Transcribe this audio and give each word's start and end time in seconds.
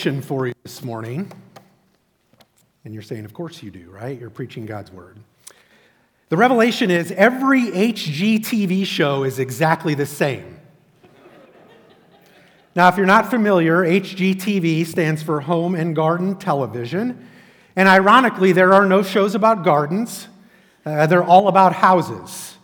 for 0.00 0.46
you 0.46 0.54
this 0.62 0.82
morning. 0.82 1.30
And 2.86 2.94
you're 2.94 3.02
saying, 3.02 3.26
of 3.26 3.34
course 3.34 3.62
you 3.62 3.70
do, 3.70 3.90
right? 3.90 4.18
You're 4.18 4.30
preaching 4.30 4.64
God's 4.64 4.90
word. 4.90 5.18
The 6.30 6.38
revelation 6.38 6.90
is 6.90 7.12
every 7.12 7.64
HGTV 7.64 8.86
show 8.86 9.24
is 9.24 9.38
exactly 9.38 9.92
the 9.92 10.06
same. 10.06 10.58
now, 12.74 12.88
if 12.88 12.96
you're 12.96 13.04
not 13.04 13.28
familiar, 13.28 13.82
HGTV 13.82 14.86
stands 14.86 15.22
for 15.22 15.42
Home 15.42 15.74
and 15.74 15.94
Garden 15.94 16.36
Television. 16.36 17.28
And 17.76 17.86
ironically, 17.86 18.52
there 18.52 18.72
are 18.72 18.86
no 18.86 19.02
shows 19.02 19.34
about 19.34 19.64
gardens, 19.64 20.28
uh, 20.86 21.06
they're 21.08 21.22
all 21.22 21.48
about 21.48 21.74
houses. 21.74 22.56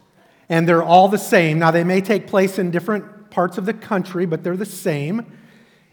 And 0.48 0.66
they're 0.66 0.82
all 0.82 1.08
the 1.08 1.18
same. 1.18 1.58
Now, 1.58 1.70
they 1.70 1.84
may 1.84 2.00
take 2.00 2.28
place 2.28 2.58
in 2.58 2.70
different 2.70 3.30
parts 3.30 3.58
of 3.58 3.66
the 3.66 3.74
country, 3.74 4.24
but 4.24 4.42
they're 4.42 4.56
the 4.56 4.64
same. 4.64 5.26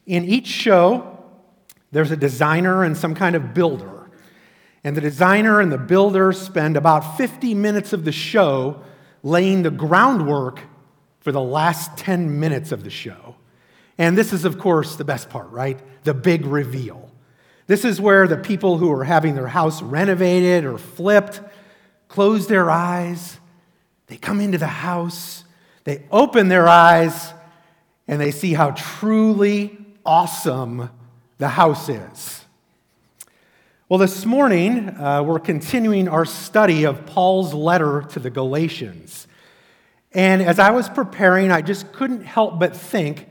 In 0.05 0.23
each 0.23 0.47
show, 0.47 1.12
there's 1.93 2.11
a 2.11 2.17
designer 2.17 2.83
and 2.83 2.97
some 2.97 3.15
kind 3.15 3.35
of 3.35 3.53
builder. 3.53 4.09
And 4.83 4.97
the 4.97 5.01
designer 5.01 5.61
and 5.61 5.71
the 5.71 5.77
builder 5.77 6.33
spend 6.33 6.75
about 6.75 7.17
50 7.17 7.53
minutes 7.53 7.93
of 7.93 8.03
the 8.03 8.11
show 8.11 8.81
laying 9.21 9.63
the 9.63 9.71
groundwork 9.71 10.59
for 11.21 11.31
the 11.31 11.41
last 11.41 11.97
10 11.97 12.39
minutes 12.39 12.71
of 12.71 12.83
the 12.83 12.89
show. 12.89 13.35
And 13.97 14.17
this 14.17 14.33
is, 14.33 14.43
of 14.43 14.59
course, 14.59 14.95
the 14.95 15.05
best 15.05 15.29
part, 15.29 15.49
right? 15.51 15.79
The 16.03 16.13
big 16.13 16.45
reveal. 16.45 17.11
This 17.67 17.85
is 17.85 18.01
where 18.01 18.27
the 18.27 18.37
people 18.37 18.77
who 18.77 18.91
are 18.91 19.05
having 19.05 19.35
their 19.35 19.47
house 19.47 19.81
renovated 19.81 20.65
or 20.65 20.77
flipped 20.77 21.39
close 22.09 22.47
their 22.47 22.69
eyes. 22.69 23.39
They 24.07 24.17
come 24.17 24.41
into 24.41 24.57
the 24.57 24.67
house, 24.67 25.43
they 25.85 26.05
open 26.11 26.49
their 26.49 26.67
eyes, 26.67 27.33
and 28.07 28.19
they 28.19 28.31
see 28.31 28.53
how 28.53 28.71
truly 28.71 29.77
awesome 30.05 30.89
the 31.37 31.49
house 31.49 31.89
is. 31.89 32.45
Well, 33.89 33.99
this 33.99 34.25
morning, 34.25 34.89
uh, 34.89 35.23
we're 35.23 35.39
continuing 35.39 36.07
our 36.07 36.25
study 36.25 36.85
of 36.85 37.05
Paul's 37.05 37.53
letter 37.53 38.01
to 38.09 38.19
the 38.19 38.29
Galatians. 38.29 39.27
And 40.13 40.41
as 40.41 40.59
I 40.59 40.71
was 40.71 40.89
preparing, 40.89 41.51
I 41.51 41.61
just 41.61 41.91
couldn't 41.91 42.23
help 42.23 42.59
but 42.59 42.75
think 42.75 43.27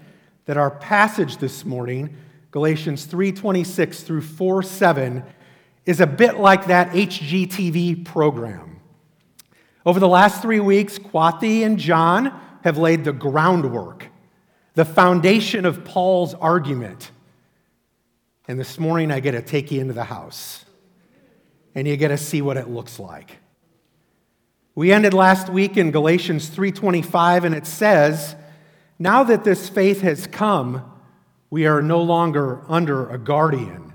that 0.47 0.57
our 0.57 0.71
passage 0.71 1.39
this 1.39 1.65
morning, 1.65 2.17
Galatians 2.51 3.07
3:26 3.07 4.03
through 4.03 4.23
4:7, 4.23 5.25
is 5.87 6.01
a 6.01 6.07
bit 6.07 6.39
like 6.39 6.67
that 6.67 6.95
HGTV 6.95 7.95
program. 8.05 8.81
Over 9.85 9.99
the 9.99 10.09
last 10.09 10.43
three 10.43 10.61
weeks, 10.61 10.99
Kwati 10.99 11.65
and 11.65 11.79
John 11.79 12.33
have 12.63 12.79
laid 12.79 13.05
the 13.05 13.13
groundwork, 13.13 14.09
the 14.75 14.85
foundation 14.85 15.65
of 15.65 15.85
Paul's 15.85 16.35
argument 16.35 17.11
and 18.49 18.59
this 18.59 18.79
morning, 18.79 19.11
I 19.11 19.21
get 19.21 19.33
to 19.33 19.43
take 19.43 19.71
you 19.71 19.81
into 19.81 19.93
the 19.93 20.05
house 20.05 20.65
and 21.75 21.87
you 21.87 21.97
get 21.97 22.09
to 22.09 22.19
see 22.19 22.43
what 22.43 22.57
it 22.57 22.69
looks 22.69 22.99
like. 22.99 23.39
We 24.75 24.93
ended 24.93 25.15
last 25.15 25.49
week 25.49 25.77
in 25.77 25.91
Galatians 25.91 26.49
3:25 26.49 27.45
and 27.45 27.55
it 27.55 27.67
says, 27.67 28.35
"Now 28.99 29.23
that 29.23 29.45
this 29.45 29.69
faith 29.69 30.01
has 30.01 30.27
come, 30.27 30.83
we 31.51 31.67
are 31.67 31.83
no 31.83 32.03
longer 32.03 32.63
under 32.69 33.09
a 33.09 33.19
guardian." 33.19 33.93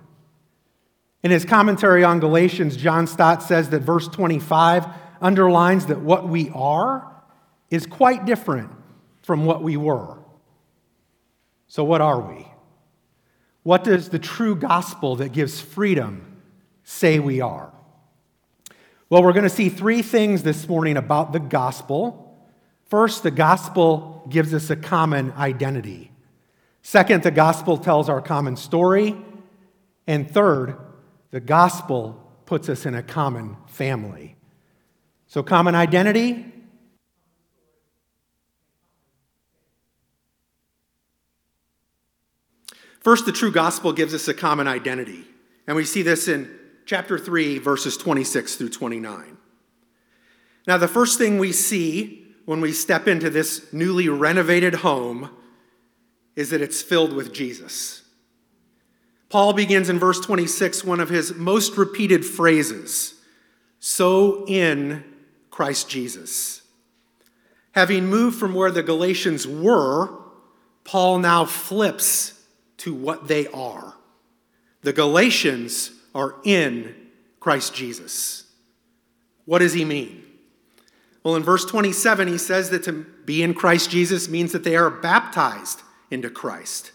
In 1.23 1.31
his 1.31 1.45
commentary 1.45 2.03
on 2.03 2.19
Galatians, 2.19 2.77
John 2.77 3.07
Stott 3.07 3.41
says 3.41 3.69
that 3.71 3.81
verse 3.81 4.07
25 4.07 4.85
underlines 5.21 5.87
that 5.87 5.99
what 5.99 6.29
we 6.29 6.51
are 6.51 7.11
is 7.69 7.85
quite 7.85 8.25
different 8.25 8.71
from 9.23 9.45
what 9.45 9.61
we 9.61 9.75
were. 9.75 10.19
So 11.67 11.83
what 11.83 12.01
are 12.01 12.21
we? 12.21 12.47
What 13.67 13.83
does 13.83 14.07
the 14.07 14.17
true 14.17 14.55
gospel 14.55 15.17
that 15.17 15.33
gives 15.33 15.59
freedom 15.59 16.37
say 16.85 17.19
we 17.19 17.41
are? 17.41 17.73
Well, 19.09 19.21
we're 19.21 19.33
going 19.33 19.43
to 19.43 19.49
see 19.49 19.67
three 19.67 20.01
things 20.01 20.43
this 20.43 20.69
morning 20.69 20.95
about 20.95 21.33
the 21.33 21.41
gospel. 21.41 22.47
First, 22.85 23.23
the 23.23 23.29
gospel 23.29 24.25
gives 24.29 24.53
us 24.53 24.69
a 24.69 24.77
common 24.77 25.33
identity. 25.33 26.11
Second, 26.81 27.23
the 27.23 27.31
gospel 27.31 27.77
tells 27.77 28.07
our 28.07 28.21
common 28.21 28.55
story. 28.55 29.17
And 30.07 30.31
third, 30.31 30.77
the 31.31 31.41
gospel 31.41 32.25
puts 32.45 32.69
us 32.69 32.85
in 32.85 32.95
a 32.95 33.03
common 33.03 33.57
family. 33.67 34.37
So, 35.27 35.43
common 35.43 35.75
identity, 35.75 36.45
First, 43.07 43.25
the 43.25 43.31
true 43.31 43.53
gospel 43.53 43.93
gives 43.93 44.13
us 44.13 44.27
a 44.27 44.33
common 44.33 44.67
identity. 44.67 45.23
And 45.65 45.77
we 45.77 45.85
see 45.85 46.01
this 46.01 46.27
in 46.27 46.53
chapter 46.85 47.17
3, 47.17 47.57
verses 47.57 47.95
26 47.95 48.55
through 48.57 48.67
29. 48.67 49.37
Now, 50.67 50.77
the 50.77 50.89
first 50.89 51.17
thing 51.17 51.39
we 51.39 51.53
see 51.53 52.25
when 52.43 52.59
we 52.59 52.73
step 52.73 53.07
into 53.07 53.29
this 53.29 53.71
newly 53.71 54.09
renovated 54.09 54.75
home 54.75 55.29
is 56.35 56.49
that 56.49 56.59
it's 56.59 56.81
filled 56.81 57.13
with 57.13 57.31
Jesus. 57.31 58.03
Paul 59.29 59.53
begins 59.53 59.87
in 59.87 59.99
verse 59.99 60.19
26, 60.19 60.83
one 60.83 60.99
of 60.99 61.07
his 61.07 61.33
most 61.33 61.77
repeated 61.77 62.25
phrases 62.25 63.13
so 63.79 64.43
in 64.49 65.05
Christ 65.49 65.89
Jesus. 65.89 66.61
Having 67.71 68.07
moved 68.07 68.37
from 68.37 68.53
where 68.53 68.69
the 68.69 68.83
Galatians 68.83 69.47
were, 69.47 70.13
Paul 70.83 71.19
now 71.19 71.45
flips 71.45 72.33
to 72.77 72.93
what 72.93 73.27
they 73.27 73.47
are. 73.47 73.95
The 74.81 74.93
Galatians 74.93 75.91
are 76.13 76.35
in 76.43 76.95
Christ 77.39 77.73
Jesus. 77.73 78.45
What 79.45 79.59
does 79.59 79.73
he 79.73 79.85
mean? 79.85 80.23
Well, 81.23 81.35
in 81.35 81.43
verse 81.43 81.65
27, 81.65 82.27
he 82.27 82.37
says 82.37 82.69
that 82.69 82.83
to 82.83 83.05
be 83.25 83.43
in 83.43 83.53
Christ 83.53 83.89
Jesus 83.89 84.29
means 84.29 84.51
that 84.53 84.63
they 84.63 84.75
are 84.75 84.89
baptized 84.89 85.81
into 86.09 86.29
Christ. 86.29 86.91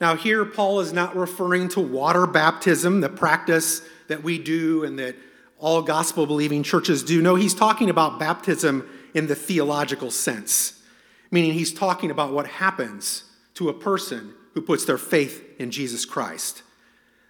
Now, 0.00 0.14
here, 0.14 0.44
Paul 0.44 0.80
is 0.80 0.92
not 0.92 1.16
referring 1.16 1.68
to 1.70 1.80
water 1.80 2.26
baptism, 2.26 3.00
the 3.00 3.08
practice 3.08 3.80
that 4.08 4.22
we 4.22 4.38
do 4.38 4.84
and 4.84 4.98
that 4.98 5.16
all 5.58 5.80
gospel 5.80 6.26
believing 6.26 6.62
churches 6.62 7.02
do. 7.02 7.22
No, 7.22 7.34
he's 7.34 7.54
talking 7.54 7.88
about 7.88 8.18
baptism 8.18 8.86
in 9.14 9.26
the 9.26 9.34
theological 9.34 10.10
sense, 10.10 10.82
meaning 11.30 11.54
he's 11.54 11.72
talking 11.72 12.10
about 12.10 12.32
what 12.32 12.46
happens 12.46 13.24
to 13.54 13.70
a 13.70 13.74
person 13.74 14.34
who 14.56 14.62
puts 14.62 14.86
their 14.86 14.96
faith 14.96 15.44
in 15.58 15.70
Jesus 15.70 16.06
Christ. 16.06 16.62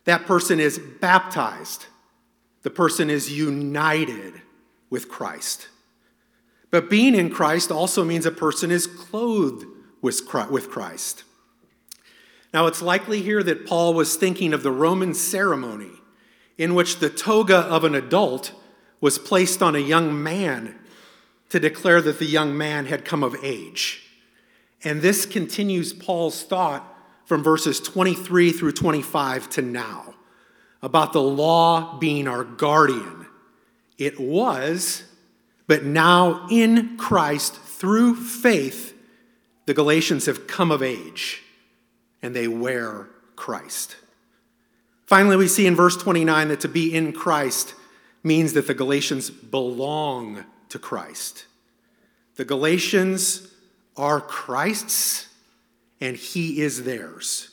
That 0.04 0.26
person 0.26 0.60
is 0.60 0.78
baptized, 0.78 1.86
the 2.62 2.70
person 2.70 3.10
is 3.10 3.36
united 3.36 4.34
with 4.90 5.08
Christ. 5.08 5.66
But 6.70 6.88
being 6.88 7.16
in 7.16 7.30
Christ 7.30 7.72
also 7.72 8.04
means 8.04 8.26
a 8.26 8.30
person 8.30 8.70
is 8.70 8.86
clothed 8.86 9.64
with 10.00 10.70
Christ. 10.70 11.24
Now, 12.54 12.68
it's 12.68 12.80
likely 12.80 13.22
here 13.22 13.42
that 13.42 13.66
Paul 13.66 13.92
was 13.92 14.14
thinking 14.14 14.52
of 14.52 14.62
the 14.62 14.70
Roman 14.70 15.12
ceremony 15.12 15.90
in 16.56 16.76
which 16.76 17.00
the 17.00 17.10
toga 17.10 17.56
of 17.56 17.82
an 17.82 17.96
adult 17.96 18.52
was 19.00 19.18
placed 19.18 19.64
on 19.64 19.74
a 19.74 19.80
young 19.80 20.22
man 20.22 20.78
to 21.48 21.58
declare 21.58 22.00
that 22.02 22.20
the 22.20 22.24
young 22.24 22.56
man 22.56 22.86
had 22.86 23.04
come 23.04 23.24
of 23.24 23.34
age. 23.42 24.04
And 24.84 25.02
this 25.02 25.26
continues 25.26 25.92
Paul's 25.92 26.44
thought 26.44 26.92
from 27.26 27.42
verses 27.42 27.80
23 27.80 28.52
through 28.52 28.72
25 28.72 29.50
to 29.50 29.62
now 29.62 30.14
about 30.82 31.12
the 31.12 31.20
law 31.22 31.98
being 31.98 32.26
our 32.28 32.44
guardian. 32.44 33.26
It 33.98 34.20
was, 34.20 35.02
but 35.66 35.84
now 35.84 36.46
in 36.50 36.96
Christ, 36.96 37.56
through 37.56 38.14
faith, 38.14 38.94
the 39.66 39.74
Galatians 39.74 40.26
have 40.26 40.46
come 40.46 40.70
of 40.70 40.82
age 40.82 41.42
and 42.22 42.34
they 42.34 42.48
wear 42.48 43.08
Christ. 43.34 43.96
Finally, 45.06 45.36
we 45.36 45.48
see 45.48 45.66
in 45.66 45.74
verse 45.74 45.96
29 45.96 46.48
that 46.48 46.60
to 46.60 46.68
be 46.68 46.94
in 46.94 47.12
Christ 47.12 47.74
means 48.22 48.52
that 48.52 48.66
the 48.66 48.74
Galatians 48.74 49.30
belong 49.30 50.44
to 50.68 50.78
Christ. 50.78 51.46
The 52.36 52.44
Galatians 52.44 53.52
are 53.96 54.20
Christ's 54.20 55.25
and 56.00 56.16
He 56.16 56.60
is 56.60 56.84
theirs. 56.84 57.50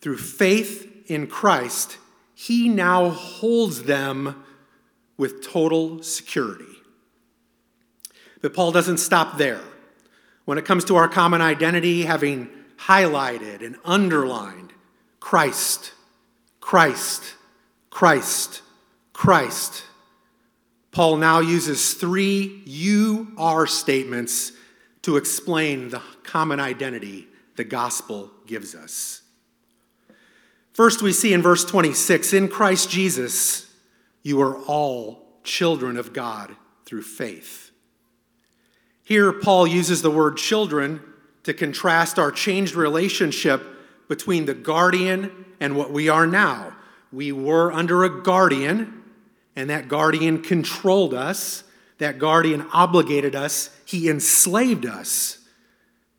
Through 0.00 0.18
faith 0.18 1.10
in 1.10 1.26
Christ, 1.26 1.98
He 2.34 2.68
now 2.68 3.10
holds 3.10 3.84
them 3.84 4.44
with 5.16 5.46
total 5.46 6.02
security. 6.02 6.64
But 8.40 8.54
Paul 8.54 8.72
doesn't 8.72 8.98
stop 8.98 9.38
there. 9.38 9.60
When 10.44 10.58
it 10.58 10.64
comes 10.64 10.84
to 10.86 10.96
our 10.96 11.08
common 11.08 11.40
identity, 11.40 12.02
having 12.02 12.48
highlighted 12.76 13.64
and 13.64 13.76
underlined 13.84 14.72
Christ, 15.20 15.92
Christ, 16.60 17.34
Christ, 17.90 18.62
Christ, 19.12 19.84
Paul 20.90 21.16
now 21.16 21.38
uses 21.38 21.94
three 21.94 22.62
you 22.66 23.32
are 23.38 23.66
statements 23.66 24.52
to 25.02 25.16
explain 25.16 25.90
the 25.90 26.02
common 26.24 26.58
identity 26.58 27.28
the 27.56 27.64
gospel 27.64 28.30
gives 28.46 28.74
us. 28.74 29.22
First, 30.72 31.02
we 31.02 31.12
see 31.12 31.32
in 31.32 31.42
verse 31.42 31.64
26 31.64 32.32
in 32.32 32.48
Christ 32.48 32.88
Jesus, 32.88 33.70
you 34.22 34.40
are 34.40 34.56
all 34.56 35.26
children 35.44 35.96
of 35.96 36.12
God 36.12 36.56
through 36.86 37.02
faith. 37.02 37.70
Here, 39.04 39.32
Paul 39.32 39.66
uses 39.66 40.00
the 40.00 40.10
word 40.10 40.36
children 40.36 41.02
to 41.42 41.52
contrast 41.52 42.18
our 42.18 42.30
changed 42.30 42.74
relationship 42.74 43.62
between 44.08 44.46
the 44.46 44.54
guardian 44.54 45.44
and 45.60 45.76
what 45.76 45.90
we 45.90 46.08
are 46.08 46.26
now. 46.26 46.76
We 47.12 47.32
were 47.32 47.72
under 47.72 48.04
a 48.04 48.22
guardian, 48.22 49.02
and 49.54 49.68
that 49.68 49.88
guardian 49.88 50.40
controlled 50.42 51.12
us, 51.12 51.64
that 51.98 52.18
guardian 52.18 52.66
obligated 52.72 53.34
us, 53.34 53.70
he 53.84 54.08
enslaved 54.08 54.86
us. 54.86 55.41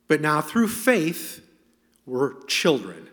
But 0.08 0.20
now, 0.20 0.40
through 0.40 0.68
faith, 0.68 1.42
we're 2.06 2.42
children. 2.44 3.08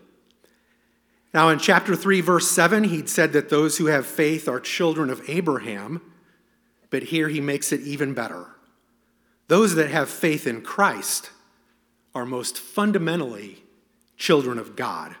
Now, 1.32 1.48
in 1.48 1.58
chapter 1.58 1.96
3, 1.96 2.20
verse 2.20 2.50
7, 2.50 2.84
he'd 2.84 3.08
said 3.08 3.32
that 3.32 3.48
those 3.48 3.78
who 3.78 3.86
have 3.86 4.06
faith 4.06 4.48
are 4.48 4.60
children 4.60 5.08
of 5.08 5.22
Abraham, 5.28 6.02
but 6.90 7.04
here 7.04 7.28
he 7.28 7.40
makes 7.40 7.72
it 7.72 7.80
even 7.80 8.12
better. 8.12 8.48
Those 9.48 9.74
that 9.76 9.90
have 9.90 10.10
faith 10.10 10.46
in 10.46 10.60
Christ 10.60 11.30
are 12.14 12.26
most 12.26 12.58
fundamentally 12.58 13.64
children 14.16 14.58
of 14.58 14.76
God. 14.76 15.16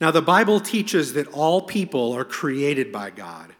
Now, 0.00 0.10
the 0.10 0.22
Bible 0.22 0.58
teaches 0.58 1.12
that 1.12 1.28
all 1.28 1.62
people 1.62 2.12
are 2.12 2.24
created 2.24 2.90
by 2.90 3.10
God. 3.10 3.54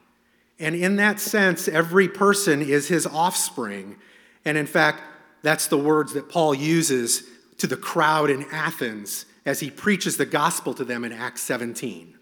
And 0.59 0.75
in 0.75 0.97
that 0.97 1.21
sense, 1.21 1.69
every 1.69 2.09
person 2.09 2.63
is 2.63 2.89
his 2.89 3.07
offspring. 3.07 3.97
And 4.45 4.59
in 4.59 4.67
fact, 4.67 5.03
that's 5.43 5.67
the 5.67 5.79
words 5.79 6.15
that 6.15 6.29
Paul 6.29 6.55
uses 6.55 7.25
to 7.59 7.67
the 7.67 7.77
crowd 7.77 8.31
in 8.31 8.47
Athens 8.51 9.27
as 9.45 9.61
he 9.61 9.71
preaches 9.71 10.17
the 10.17 10.27
gospel 10.27 10.73
to 10.75 10.85
them 10.85 11.05
in 11.05 11.13
Acts 11.13 11.43
17. 11.43 12.17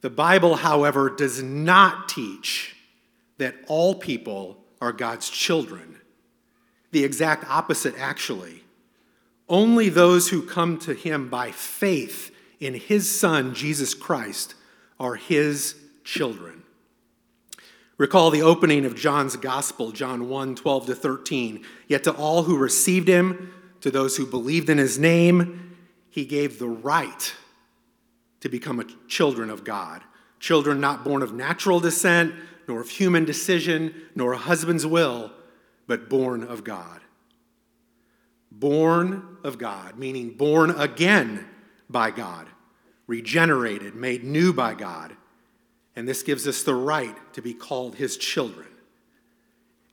The 0.00 0.10
Bible, 0.10 0.56
however, 0.56 1.10
does 1.10 1.42
not 1.42 2.08
teach 2.08 2.76
that 3.38 3.54
all 3.66 3.94
people 3.94 4.58
are 4.80 4.92
God's 4.92 5.30
children. 5.30 5.96
The 6.90 7.04
exact 7.04 7.48
opposite, 7.48 7.94
actually. 7.98 8.62
Only 9.48 9.88
those 9.88 10.28
who 10.28 10.42
come 10.42 10.78
to 10.80 10.94
him 10.94 11.28
by 11.28 11.50
faith 11.50 12.34
in 12.60 12.74
his 12.74 13.10
Son, 13.10 13.54
Jesus 13.54 13.94
Christ, 13.94 14.54
are 14.98 15.14
his 15.14 15.76
children. 16.04 16.61
Recall 17.98 18.30
the 18.30 18.42
opening 18.42 18.84
of 18.84 18.96
John's 18.96 19.36
Gospel, 19.36 19.92
John 19.92 20.28
1 20.28 20.54
12 20.54 20.86
to 20.86 20.94
13. 20.94 21.64
Yet 21.88 22.04
to 22.04 22.12
all 22.12 22.44
who 22.44 22.56
received 22.56 23.08
him, 23.08 23.52
to 23.80 23.90
those 23.90 24.16
who 24.16 24.26
believed 24.26 24.70
in 24.70 24.78
his 24.78 24.98
name, 24.98 25.76
he 26.08 26.24
gave 26.24 26.58
the 26.58 26.68
right 26.68 27.34
to 28.40 28.48
become 28.48 28.80
a 28.80 28.86
children 29.08 29.50
of 29.50 29.64
God. 29.64 30.02
Children 30.40 30.80
not 30.80 31.04
born 31.04 31.22
of 31.22 31.32
natural 31.32 31.80
descent, 31.80 32.34
nor 32.66 32.80
of 32.80 32.90
human 32.90 33.24
decision, 33.24 33.94
nor 34.14 34.32
a 34.32 34.38
husband's 34.38 34.86
will, 34.86 35.32
but 35.86 36.08
born 36.08 36.42
of 36.42 36.64
God. 36.64 37.00
Born 38.50 39.38
of 39.44 39.58
God, 39.58 39.98
meaning 39.98 40.30
born 40.30 40.70
again 40.70 41.48
by 41.88 42.10
God, 42.10 42.46
regenerated, 43.06 43.94
made 43.94 44.24
new 44.24 44.52
by 44.52 44.74
God. 44.74 45.16
And 45.94 46.08
this 46.08 46.22
gives 46.22 46.48
us 46.48 46.62
the 46.62 46.74
right 46.74 47.16
to 47.34 47.42
be 47.42 47.54
called 47.54 47.96
his 47.96 48.16
children. 48.16 48.68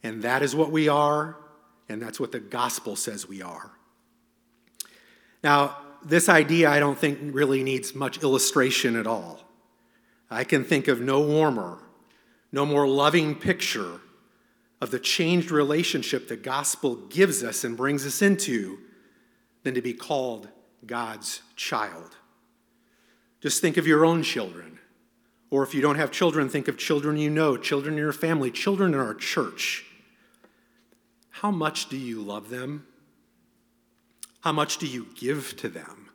And 0.01 0.21
that 0.23 0.41
is 0.41 0.55
what 0.55 0.71
we 0.71 0.87
are, 0.87 1.35
and 1.89 2.01
that's 2.01 2.19
what 2.19 2.31
the 2.31 2.39
gospel 2.39 2.95
says 2.95 3.27
we 3.27 3.41
are. 3.41 3.71
Now, 5.43 5.77
this 6.03 6.29
idea 6.29 6.69
I 6.69 6.79
don't 6.79 6.97
think 6.97 7.19
really 7.21 7.63
needs 7.63 7.93
much 7.93 8.23
illustration 8.23 8.95
at 8.95 9.07
all. 9.07 9.41
I 10.31 10.43
can 10.43 10.63
think 10.63 10.87
of 10.87 11.01
no 11.01 11.19
warmer, 11.19 11.79
no 12.51 12.65
more 12.65 12.87
loving 12.87 13.35
picture 13.35 13.99
of 14.81 14.91
the 14.91 14.99
changed 14.99 15.51
relationship 15.51 16.27
the 16.27 16.37
gospel 16.37 16.95
gives 16.95 17.43
us 17.43 17.63
and 17.63 17.75
brings 17.75 18.05
us 18.05 18.21
into 18.21 18.79
than 19.63 19.73
to 19.73 19.81
be 19.81 19.93
called 19.93 20.47
God's 20.85 21.41
child. 21.55 22.15
Just 23.41 23.61
think 23.61 23.77
of 23.77 23.87
your 23.87 24.05
own 24.05 24.23
children. 24.23 24.79
Or 25.51 25.63
if 25.63 25.73
you 25.73 25.81
don't 25.81 25.95
have 25.95 26.11
children, 26.11 26.47
think 26.49 26.67
of 26.67 26.77
children 26.77 27.17
you 27.17 27.29
know, 27.29 27.57
children 27.57 27.95
in 27.95 27.99
your 27.99 28.13
family, 28.13 28.51
children 28.51 28.93
in 28.93 28.99
our 28.99 29.15
church. 29.15 29.85
How 31.29 31.51
much 31.51 31.89
do 31.89 31.97
you 31.97 32.21
love 32.21 32.49
them? 32.49 32.85
How 34.41 34.51
much 34.51 34.77
do 34.77 34.87
you 34.87 35.07
give 35.15 35.55
to 35.57 35.69
them? 35.69 36.09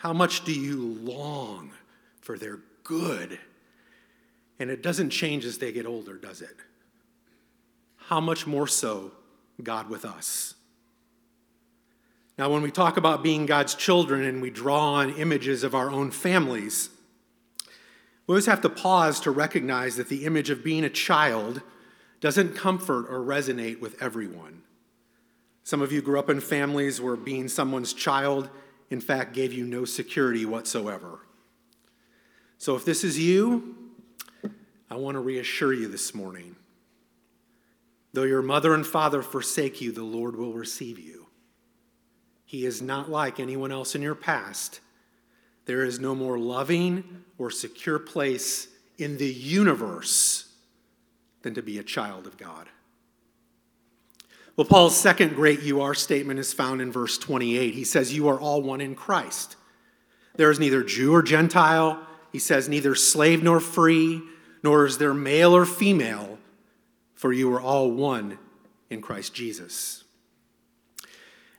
How 0.00 0.12
much 0.12 0.44
do 0.44 0.52
you 0.52 0.98
long 1.02 1.70
for 2.20 2.36
their 2.36 2.60
good? 2.82 3.38
And 4.58 4.70
it 4.70 4.82
doesn't 4.82 5.10
change 5.10 5.44
as 5.44 5.58
they 5.58 5.72
get 5.72 5.86
older, 5.86 6.16
does 6.16 6.42
it? 6.42 6.56
How 7.96 8.20
much 8.20 8.46
more 8.46 8.66
so 8.66 9.12
God 9.62 9.88
with 9.88 10.04
us? 10.04 10.54
Now, 12.36 12.50
when 12.50 12.62
we 12.62 12.70
talk 12.70 12.96
about 12.96 13.22
being 13.22 13.46
God's 13.46 13.74
children 13.74 14.24
and 14.24 14.40
we 14.40 14.50
draw 14.50 14.94
on 14.94 15.10
images 15.16 15.62
of 15.62 15.74
our 15.74 15.90
own 15.90 16.10
families, 16.10 16.88
we 18.30 18.34
always 18.34 18.46
have 18.46 18.60
to 18.60 18.68
pause 18.70 19.18
to 19.18 19.30
recognize 19.32 19.96
that 19.96 20.08
the 20.08 20.24
image 20.24 20.50
of 20.50 20.62
being 20.62 20.84
a 20.84 20.88
child 20.88 21.62
doesn't 22.20 22.54
comfort 22.54 23.08
or 23.08 23.18
resonate 23.18 23.80
with 23.80 24.00
everyone. 24.00 24.62
Some 25.64 25.82
of 25.82 25.90
you 25.90 26.00
grew 26.00 26.16
up 26.16 26.30
in 26.30 26.40
families 26.40 27.00
where 27.00 27.16
being 27.16 27.48
someone's 27.48 27.92
child, 27.92 28.48
in 28.88 29.00
fact, 29.00 29.34
gave 29.34 29.52
you 29.52 29.66
no 29.66 29.84
security 29.84 30.46
whatsoever. 30.46 31.26
So 32.56 32.76
if 32.76 32.84
this 32.84 33.02
is 33.02 33.18
you, 33.18 33.74
I 34.88 34.94
want 34.94 35.16
to 35.16 35.20
reassure 35.20 35.72
you 35.72 35.88
this 35.88 36.14
morning. 36.14 36.54
Though 38.12 38.22
your 38.22 38.42
mother 38.42 38.74
and 38.74 38.86
father 38.86 39.22
forsake 39.22 39.80
you, 39.80 39.90
the 39.90 40.04
Lord 40.04 40.36
will 40.36 40.52
receive 40.52 41.00
you. 41.00 41.26
He 42.44 42.64
is 42.64 42.80
not 42.80 43.10
like 43.10 43.40
anyone 43.40 43.72
else 43.72 43.96
in 43.96 44.02
your 44.02 44.14
past. 44.14 44.78
There 45.64 45.82
is 45.82 45.98
no 45.98 46.14
more 46.14 46.38
loving 46.38 47.24
or 47.40 47.50
secure 47.50 47.98
place 47.98 48.68
in 48.98 49.16
the 49.16 49.26
universe 49.26 50.52
than 51.40 51.54
to 51.54 51.62
be 51.62 51.78
a 51.78 51.82
child 51.82 52.26
of 52.26 52.36
God. 52.36 52.68
Well, 54.56 54.66
Paul's 54.66 54.94
second 54.94 55.34
great 55.34 55.62
you 55.62 55.80
are 55.80 55.94
statement 55.94 56.38
is 56.38 56.52
found 56.52 56.82
in 56.82 56.92
verse 56.92 57.16
28. 57.16 57.72
He 57.72 57.82
says, 57.82 58.12
You 58.12 58.28
are 58.28 58.38
all 58.38 58.60
one 58.60 58.82
in 58.82 58.94
Christ. 58.94 59.56
There 60.36 60.50
is 60.50 60.60
neither 60.60 60.84
Jew 60.84 61.14
or 61.14 61.22
Gentile. 61.22 62.06
He 62.30 62.38
says, 62.38 62.68
Neither 62.68 62.94
slave 62.94 63.42
nor 63.42 63.58
free, 63.58 64.20
nor 64.62 64.84
is 64.84 64.98
there 64.98 65.14
male 65.14 65.56
or 65.56 65.64
female, 65.64 66.38
for 67.14 67.32
you 67.32 67.50
are 67.54 67.60
all 67.60 67.90
one 67.90 68.38
in 68.90 69.00
Christ 69.00 69.32
Jesus. 69.32 70.04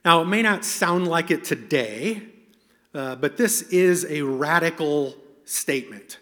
Now, 0.04 0.22
it 0.22 0.26
may 0.26 0.42
not 0.42 0.64
sound 0.64 1.08
like 1.08 1.32
it 1.32 1.42
today, 1.42 2.22
uh, 2.94 3.16
but 3.16 3.36
this 3.36 3.62
is 3.62 4.06
a 4.08 4.22
radical 4.22 5.16
statement, 5.44 6.18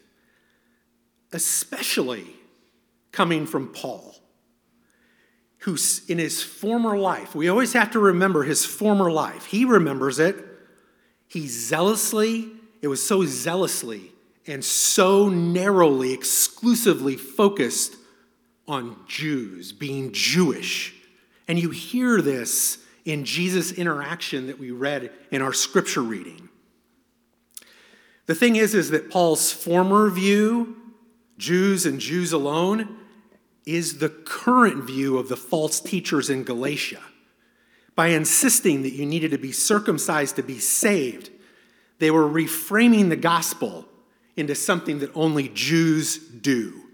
especially 1.33 2.27
coming 3.12 3.47
from 3.47 3.69
Paul 3.69 4.21
who 5.61 5.77
in 6.09 6.19
his 6.19 6.43
former 6.43 6.97
life, 6.97 7.35
we 7.35 7.49
always 7.49 7.75
have 7.75 7.91
to 7.91 7.99
remember 7.99 8.45
his 8.45 8.65
former 8.65 9.11
life. 9.11 9.47
He 9.47 9.65
remembers 9.65 10.19
it. 10.19 10.37
He 11.29 11.47
zealously, 11.49 12.49
it 12.81 12.89
was 12.89 13.07
so 13.07 13.25
zealously 13.27 14.12
and 14.47 14.65
so 14.65 15.29
narrowly, 15.29 16.12
exclusively 16.12 17.17
focused 17.17 17.95
on 18.67 18.97
Jews, 19.07 19.73
being 19.73 20.12
Jewish. 20.12 20.95
And 21.47 21.59
you 21.59 21.71
hear 21.71 22.23
this 22.23 22.79
in 23.05 23.25
Jesus' 23.25 23.71
interaction 23.71 24.47
that 24.47 24.59
we 24.59 24.71
read 24.71 25.11
in 25.31 25.43
our 25.43 25.53
scripture 25.53 26.03
reading. 26.03 26.49
The 28.31 28.37
thing 28.37 28.55
is, 28.55 28.77
is 28.77 28.91
that 28.91 29.11
Paul's 29.11 29.51
former 29.51 30.09
view, 30.09 30.77
Jews 31.37 31.85
and 31.85 31.99
Jews 31.99 32.33
alone, 32.33 32.97
is 33.67 33.99
the 33.99 34.09
current 34.09 34.85
view 34.85 35.19
of 35.19 35.29
the 35.29 35.37
false 35.37 35.81
teachers 35.81 36.31
in 36.31 36.45
Galatia. 36.45 37.01
By 37.97 38.11
insisting 38.11 38.85
that 38.85 38.93
you 38.93 39.05
needed 39.05 39.33
to 39.33 39.39
be 39.39 39.51
circumcised 39.51 40.37
to 40.37 40.45
be 40.45 40.61
saved, 40.61 41.29
they 41.99 42.13
were 42.13 42.29
reframing 42.29 43.09
the 43.09 43.17
gospel 43.17 43.89
into 44.37 44.55
something 44.55 45.01
that 45.01 45.11
only 45.17 45.49
Jews 45.49 46.17
do. 46.17 46.85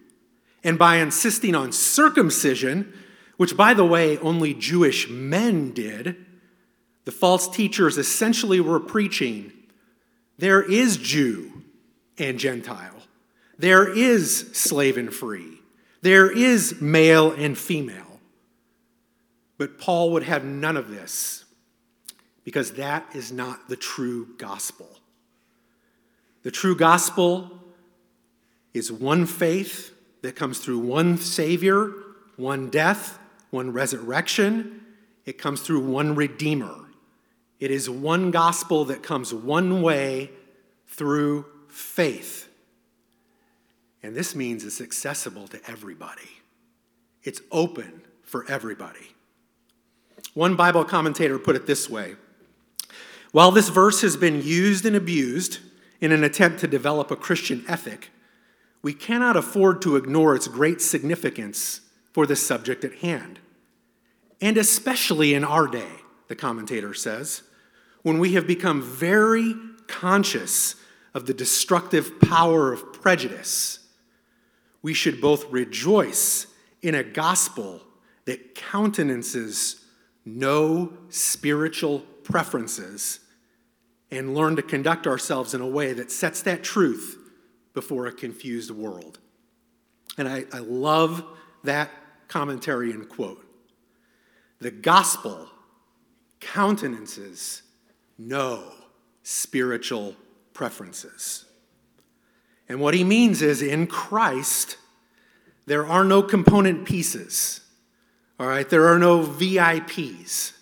And 0.64 0.78
by 0.78 0.96
insisting 0.96 1.54
on 1.54 1.70
circumcision, 1.70 2.94
which, 3.36 3.58
by 3.58 3.74
the 3.74 3.84
way, 3.84 4.16
only 4.20 4.54
Jewish 4.54 5.10
men 5.10 5.72
did, 5.72 6.16
the 7.04 7.12
false 7.12 7.46
teachers 7.46 7.98
essentially 7.98 8.58
were 8.58 8.80
preaching 8.80 9.52
there 10.38 10.62
is 10.62 10.96
Jew 10.96 11.62
and 12.18 12.38
Gentile, 12.38 13.02
there 13.58 13.88
is 13.88 14.50
slave 14.52 14.96
and 14.96 15.12
free. 15.12 15.56
There 16.02 16.30
is 16.30 16.80
male 16.80 17.32
and 17.32 17.58
female. 17.58 18.20
But 19.58 19.78
Paul 19.78 20.12
would 20.12 20.22
have 20.22 20.44
none 20.44 20.76
of 20.76 20.88
this 20.88 21.44
because 22.44 22.74
that 22.74 23.04
is 23.12 23.32
not 23.32 23.68
the 23.68 23.74
true 23.74 24.28
gospel. 24.38 24.86
The 26.44 26.52
true 26.52 26.76
gospel 26.76 27.50
is 28.72 28.92
one 28.92 29.26
faith 29.26 29.92
that 30.22 30.36
comes 30.36 30.60
through 30.60 30.78
one 30.78 31.16
Savior, 31.16 31.92
one 32.36 32.70
death, 32.70 33.18
one 33.50 33.72
resurrection. 33.72 34.82
It 35.24 35.38
comes 35.38 35.60
through 35.60 35.80
one 35.80 36.14
Redeemer. 36.14 36.85
It 37.58 37.70
is 37.70 37.88
one 37.88 38.30
gospel 38.30 38.84
that 38.86 39.02
comes 39.02 39.32
one 39.32 39.82
way 39.82 40.30
through 40.86 41.46
faith. 41.68 42.48
And 44.02 44.14
this 44.14 44.34
means 44.34 44.64
it's 44.64 44.80
accessible 44.80 45.48
to 45.48 45.60
everybody, 45.68 46.42
it's 47.22 47.40
open 47.50 48.02
for 48.22 48.44
everybody. 48.48 49.14
One 50.34 50.54
Bible 50.54 50.84
commentator 50.84 51.38
put 51.38 51.56
it 51.56 51.66
this 51.66 51.88
way 51.88 52.16
While 53.32 53.50
this 53.50 53.68
verse 53.68 54.02
has 54.02 54.16
been 54.16 54.42
used 54.42 54.84
and 54.84 54.94
abused 54.94 55.60
in 56.00 56.12
an 56.12 56.22
attempt 56.22 56.60
to 56.60 56.66
develop 56.66 57.10
a 57.10 57.16
Christian 57.16 57.64
ethic, 57.66 58.10
we 58.82 58.92
cannot 58.92 59.36
afford 59.36 59.80
to 59.82 59.96
ignore 59.96 60.36
its 60.36 60.46
great 60.46 60.80
significance 60.80 61.80
for 62.12 62.26
the 62.26 62.36
subject 62.36 62.84
at 62.84 62.96
hand. 62.96 63.40
And 64.40 64.58
especially 64.58 65.32
in 65.34 65.42
our 65.42 65.66
day, 65.66 65.88
the 66.28 66.36
commentator 66.36 66.92
says, 66.92 67.42
when 68.06 68.20
we 68.20 68.34
have 68.34 68.46
become 68.46 68.80
very 68.80 69.52
conscious 69.88 70.76
of 71.12 71.26
the 71.26 71.34
destructive 71.34 72.20
power 72.20 72.72
of 72.72 72.92
prejudice, 72.92 73.80
we 74.80 74.94
should 74.94 75.20
both 75.20 75.44
rejoice 75.50 76.46
in 76.82 76.94
a 76.94 77.02
gospel 77.02 77.82
that 78.24 78.54
countenances 78.54 79.84
no 80.24 80.92
spiritual 81.08 81.98
preferences 82.22 83.18
and 84.12 84.36
learn 84.36 84.54
to 84.54 84.62
conduct 84.62 85.08
ourselves 85.08 85.52
in 85.52 85.60
a 85.60 85.66
way 85.66 85.92
that 85.92 86.12
sets 86.12 86.42
that 86.42 86.62
truth 86.62 87.18
before 87.74 88.06
a 88.06 88.12
confused 88.12 88.70
world. 88.70 89.18
And 90.16 90.28
I, 90.28 90.44
I 90.52 90.60
love 90.60 91.24
that 91.64 91.90
commentary 92.28 92.92
and 92.92 93.08
quote. 93.08 93.44
The 94.60 94.70
gospel 94.70 95.48
countenances 96.38 97.62
no 98.18 98.72
spiritual 99.22 100.14
preferences. 100.52 101.44
And 102.68 102.80
what 102.80 102.94
he 102.94 103.04
means 103.04 103.42
is 103.42 103.62
in 103.62 103.86
Christ, 103.86 104.76
there 105.66 105.86
are 105.86 106.04
no 106.04 106.22
component 106.22 106.84
pieces. 106.84 107.60
All 108.38 108.46
right, 108.46 108.68
there 108.68 108.86
are 108.86 108.98
no 108.98 109.22
VIPs. 109.24 110.52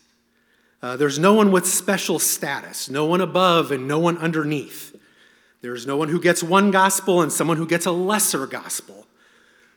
Uh, 0.83 0.97
there's 0.97 1.19
no 1.19 1.33
one 1.33 1.51
with 1.51 1.67
special 1.67 2.19
status, 2.19 2.91
no 2.91 3.07
one 3.07 3.21
above 3.21 3.71
and 3.71 3.89
no 3.89 3.99
one 3.99 4.19
underneath. 4.19 4.95
There's 5.63 5.87
no 5.87 5.97
one 5.97 6.11
who 6.11 6.21
gets 6.21 6.43
one 6.43 6.71
gospel 6.71 7.23
and 7.23 7.33
someone 7.33 7.57
who 7.57 7.67
gets 7.67 7.87
a 7.87 7.91
lesser 7.91 8.47
gospel. 8.47 9.07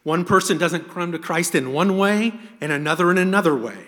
One 0.03 0.25
person 0.25 0.57
doesn't 0.57 0.89
come 0.89 1.13
to 1.13 1.19
Christ 1.19 1.55
in 1.55 1.72
one 1.72 1.98
way 1.98 2.34
and 2.60 2.72
another 2.72 3.10
in 3.10 3.17
another 3.17 3.55
way. 3.55 3.86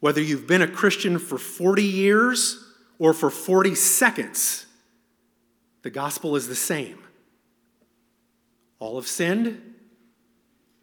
Whether 0.00 0.20
you've 0.20 0.46
been 0.46 0.62
a 0.62 0.68
Christian 0.68 1.18
for 1.18 1.38
40 1.38 1.82
years 1.82 2.67
or 2.98 3.12
for 3.12 3.30
40 3.30 3.74
seconds, 3.74 4.66
the 5.82 5.90
gospel 5.90 6.36
is 6.36 6.48
the 6.48 6.56
same. 6.56 6.98
All 8.78 8.96
have 8.96 9.08
sinned, 9.08 9.60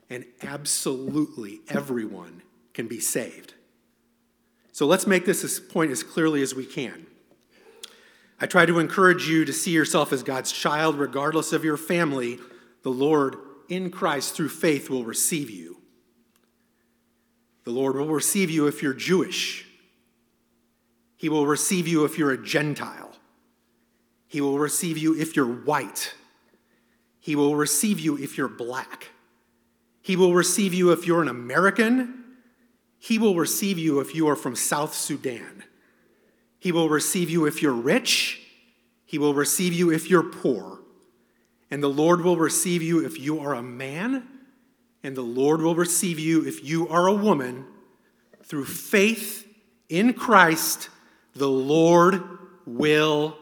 and 0.09 0.25
absolutely 0.41 1.61
everyone 1.69 2.41
can 2.73 2.87
be 2.87 2.99
saved. 2.99 3.53
So 4.71 4.85
let's 4.85 5.07
make 5.07 5.25
this 5.25 5.59
point 5.59 5.91
as 5.91 6.03
clearly 6.03 6.41
as 6.41 6.53
we 6.53 6.65
can. 6.65 7.07
I 8.39 8.45
try 8.45 8.65
to 8.65 8.79
encourage 8.79 9.29
you 9.29 9.45
to 9.45 9.53
see 9.53 9.71
yourself 9.71 10.11
as 10.11 10.21
God's 10.21 10.51
child, 10.51 10.97
regardless 10.97 11.53
of 11.53 11.63
your 11.63 11.77
family. 11.77 12.39
The 12.83 12.89
Lord 12.89 13.37
in 13.69 13.89
Christ 13.89 14.35
through 14.35 14.49
faith 14.49 14.89
will 14.89 15.05
receive 15.05 15.49
you. 15.49 15.81
The 17.63 17.71
Lord 17.71 17.95
will 17.95 18.07
receive 18.07 18.51
you 18.51 18.67
if 18.67 18.83
you're 18.83 18.93
Jewish. 18.93 19.65
He 21.17 21.29
will 21.29 21.47
receive 21.47 21.87
you 21.87 22.05
if 22.05 22.17
you're 22.17 22.31
a 22.31 22.43
Gentile. 22.43 23.11
He 24.27 24.41
will 24.41 24.59
receive 24.59 24.97
you 24.97 25.19
if 25.19 25.35
you're 25.35 25.45
white. 25.45 26.13
He 27.19 27.35
will 27.35 27.55
receive 27.55 27.99
you 27.99 28.17
if 28.17 28.37
you're 28.37 28.47
black. 28.47 29.09
He 30.01 30.15
will 30.15 30.33
receive 30.33 30.73
you 30.73 30.91
if 30.91 31.07
you're 31.07 31.21
an 31.21 31.27
American. 31.27 32.23
He 32.99 33.17
will 33.17 33.35
receive 33.35 33.79
you 33.79 33.99
if 33.99 34.13
you 34.13 34.27
are 34.27 34.35
from 34.35 34.55
South 34.55 34.93
Sudan. 34.93 35.63
He 36.59 36.71
will 36.71 36.89
receive 36.89 37.29
you 37.29 37.45
if 37.45 37.61
you're 37.61 37.73
rich. 37.73 38.41
He 39.05 39.17
will 39.17 39.33
receive 39.33 39.73
you 39.73 39.91
if 39.91 40.09
you're 40.09 40.23
poor. 40.23 40.79
And 41.71 41.81
the 41.81 41.89
Lord 41.89 42.21
will 42.21 42.37
receive 42.37 42.81
you 42.81 43.05
if 43.05 43.19
you 43.19 43.39
are 43.39 43.53
a 43.53 43.63
man. 43.63 44.27
And 45.03 45.15
the 45.15 45.21
Lord 45.21 45.61
will 45.61 45.75
receive 45.75 46.19
you 46.19 46.45
if 46.45 46.63
you 46.63 46.87
are 46.87 47.07
a 47.07 47.13
woman. 47.13 47.65
Through 48.43 48.65
faith 48.65 49.47
in 49.89 50.13
Christ, 50.13 50.89
the 51.35 51.49
Lord 51.49 52.23
will 52.65 53.37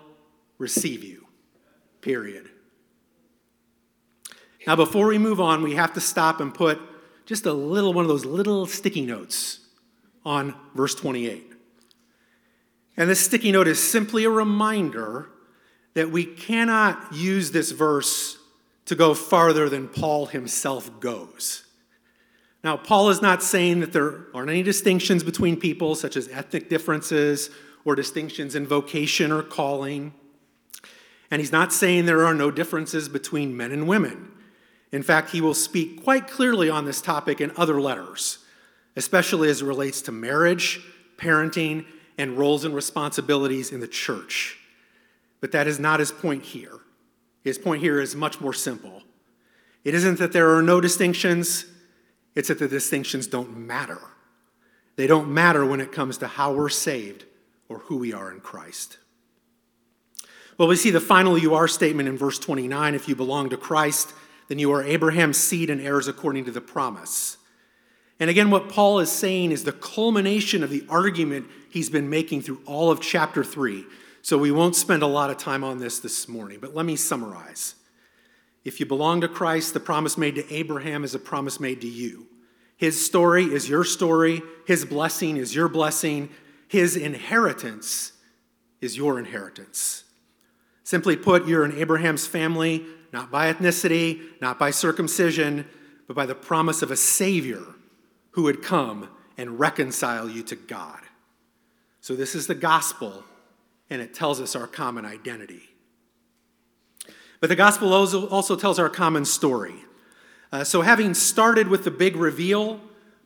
receive 0.58 1.04
you. 1.04 1.28
Period. 2.02 2.50
Now, 4.66 4.76
before 4.76 5.08
we 5.08 5.18
move 5.18 5.40
on, 5.40 5.62
we 5.62 5.76
have 5.76 5.94
to 5.94 6.02
stop 6.02 6.40
and 6.40 6.54
put 6.54 6.80
just 7.26 7.46
a 7.46 7.54
little 7.54 7.94
one 7.94 8.04
of 8.04 8.10
those 8.10 8.26
little 8.26 8.66
sticky 8.66 9.06
notes 9.06 9.60
on 10.26 10.56
verse 10.74 10.96
28. 10.96 11.52
And 12.96 13.10
this 13.10 13.20
sticky 13.20 13.52
note 13.52 13.68
is 13.68 13.82
simply 13.82 14.24
a 14.24 14.30
reminder 14.30 15.30
that 15.94 16.12
we 16.12 16.26
cannot 16.26 17.14
use 17.14 17.52
this 17.52 17.72
verse 17.72 18.38
to 18.86 18.96
go 18.96 19.14
farther 19.14 19.70
than 19.70 19.88
Paul 19.88 20.28
himself 20.28 21.00
goes. 21.00 21.64
Now, 22.64 22.78
Paul 22.78 23.10
is 23.10 23.22
not 23.22 23.44
saying 23.44 23.82
that 23.82 23.92
there 23.92 24.28
aren't 24.34 24.50
any 24.50 24.64
distinctions 24.64 25.24
between 25.24 25.60
people, 25.60 25.96
such 25.96 26.16
as 26.16 26.30
ethnic 26.30 26.70
differences 26.70 27.50
or 27.86 27.96
distinctions 27.96 28.56
in 28.56 28.66
vocation 28.66 29.32
or 29.32 29.44
calling. 29.44 30.13
And 31.30 31.40
he's 31.40 31.52
not 31.52 31.74
saying 31.74 32.06
there 32.06 32.25
are 32.25 32.34
no 32.34 32.52
differences 32.52 33.10
between 33.10 33.58
men 33.58 33.72
and 33.72 33.88
women. 33.88 34.32
In 34.92 35.04
fact, 35.04 35.32
he 35.32 35.42
will 35.42 35.56
speak 35.56 36.04
quite 36.04 36.28
clearly 36.28 36.70
on 36.70 36.86
this 36.86 37.02
topic 37.02 37.42
in 37.42 37.52
other 37.58 37.82
letters, 37.82 38.40
especially 38.96 39.50
as 39.50 39.62
it 39.62 39.66
relates 39.66 40.02
to 40.04 40.12
marriage, 40.12 40.80
parenting, 41.18 41.86
and 42.18 42.38
roles 42.38 42.63
and 42.63 42.75
responsibilities 42.75 43.72
in 43.72 43.80
the 43.80 43.88
church. 43.88 44.60
But 45.42 45.52
that 45.52 45.68
is 45.68 45.80
not 45.80 46.00
his 46.00 46.12
point 46.12 46.44
here. 46.44 46.80
His 47.44 47.58
point 47.58 47.82
here 47.82 48.00
is 48.00 48.16
much 48.16 48.40
more 48.40 48.54
simple. 48.54 49.02
It 49.84 49.96
isn't 49.96 50.20
that 50.20 50.32
there 50.32 50.56
are 50.56 50.62
no 50.62 50.80
distinctions, 50.80 51.66
it's 52.36 52.48
that 52.48 52.60
the 52.60 52.68
distinctions 52.68 53.28
don't 53.28 53.58
matter. 53.58 54.00
They 54.96 55.08
don't 55.08 55.34
matter 55.34 55.66
when 55.66 55.82
it 55.82 55.92
comes 55.92 56.18
to 56.20 56.28
how 56.28 56.54
we're 56.54 56.70
saved 56.70 57.25
or 57.74 57.80
who 57.80 57.98
we 57.98 58.13
are 58.13 58.32
in 58.32 58.39
Christ. 58.39 58.98
Well, 60.58 60.68
we 60.68 60.75
see 60.75 60.92
the 60.92 61.01
final 61.01 61.38
you 61.38 61.56
are 61.56 61.68
statement 61.68 62.08
in 62.08 62.18
verse 62.18 62.38
29 62.38 62.94
if 62.94 63.08
you 63.08 63.15
belong 63.15 63.50
to 63.50 63.58
Christ, 63.58 64.13
then 64.48 64.60
you 64.60 64.72
are 64.72 64.84
Abraham's 64.84 65.38
seed 65.38 65.70
and 65.70 65.82
heirs 65.82 66.08
according 66.08 66.46
to 66.46 66.51
the 66.51 66.62
promise. 66.62 67.38
And 68.20 68.30
again, 68.30 68.51
what 68.51 68.70
Paul 68.70 69.00
is 69.00 69.12
saying 69.12 69.51
is 69.51 69.63
the 69.63 69.72
culmination 69.72 70.63
of 70.63 70.70
the 70.70 70.86
argument 70.89 71.48
he's 71.72 71.89
been 71.89 72.10
making 72.10 72.44
through 72.44 72.62
all 72.65 72.92
of 72.92 73.01
chapter 73.01 73.44
3. 73.44 73.86
So 74.22 74.38
we 74.38 74.51
won't 74.51 74.75
spend 74.75 75.01
a 75.01 75.08
lot 75.08 75.32
of 75.32 75.38
time 75.38 75.63
on 75.63 75.80
this 75.80 76.00
this 76.00 76.30
morning, 76.30 76.60
but 76.62 76.75
let 76.75 76.86
me 76.86 76.96
summarize. 76.96 77.75
If 78.63 78.80
you 78.80 78.86
belong 78.86 79.22
to 79.22 79.27
Christ, 79.27 79.74
the 79.74 79.80
promise 79.80 80.18
made 80.18 80.36
to 80.36 80.53
Abraham 80.53 81.03
is 81.03 81.15
a 81.15 81.20
promise 81.20 81.60
made 81.60 81.82
to 81.82 81.88
you. 81.88 82.27
His 82.77 83.03
story 83.03 83.46
is 83.46 83.68
your 83.68 83.84
story, 83.84 84.42
his 84.65 84.86
blessing 84.86 85.38
is 85.38 85.56
your 85.56 85.68
blessing, 85.68 86.30
his 86.74 86.96
inheritance 86.96 88.13
is 88.82 88.98
your 88.98 89.20
inheritance. 89.20 90.06
Simply 90.84 91.15
put, 91.15 91.48
you're 91.48 91.63
in 91.63 91.77
Abraham's 91.77 92.25
family, 92.25 92.84
not 93.12 93.30
by 93.30 93.53
ethnicity, 93.53 94.20
not 94.42 94.58
by 94.58 94.72
circumcision, 94.72 95.68
but 96.08 96.15
by 96.15 96.25
the 96.25 96.34
promise 96.34 96.82
of 96.82 96.89
a 96.89 96.96
Savior 96.96 97.62
who 98.32 98.42
would 98.42 98.63
come 98.63 99.08
and 99.38 99.60
reconcile 99.60 100.27
you 100.27 100.42
to 100.42 100.56
God. 100.56 101.00
So, 102.01 102.15
this 102.15 102.34
is 102.34 102.48
the 102.48 102.56
gospel, 102.56 103.24
and 103.92 104.01
it 104.01 104.15
tells 104.15 104.42
us 104.42 104.56
our 104.56 104.65
common 104.65 105.06
identity. 105.06 105.70
But 107.39 107.50
the 107.50 107.56
gospel 107.56 107.94
also 107.94 108.56
tells 108.56 108.80
our 108.80 108.89
common 108.89 109.25
story. 109.25 109.75
Uh, 110.51 110.63
so, 110.63 110.82
having 110.82 111.13
started 111.13 111.68
with 111.68 111.84
the 111.84 111.92
big 111.92 112.15
reveal, 112.15 112.82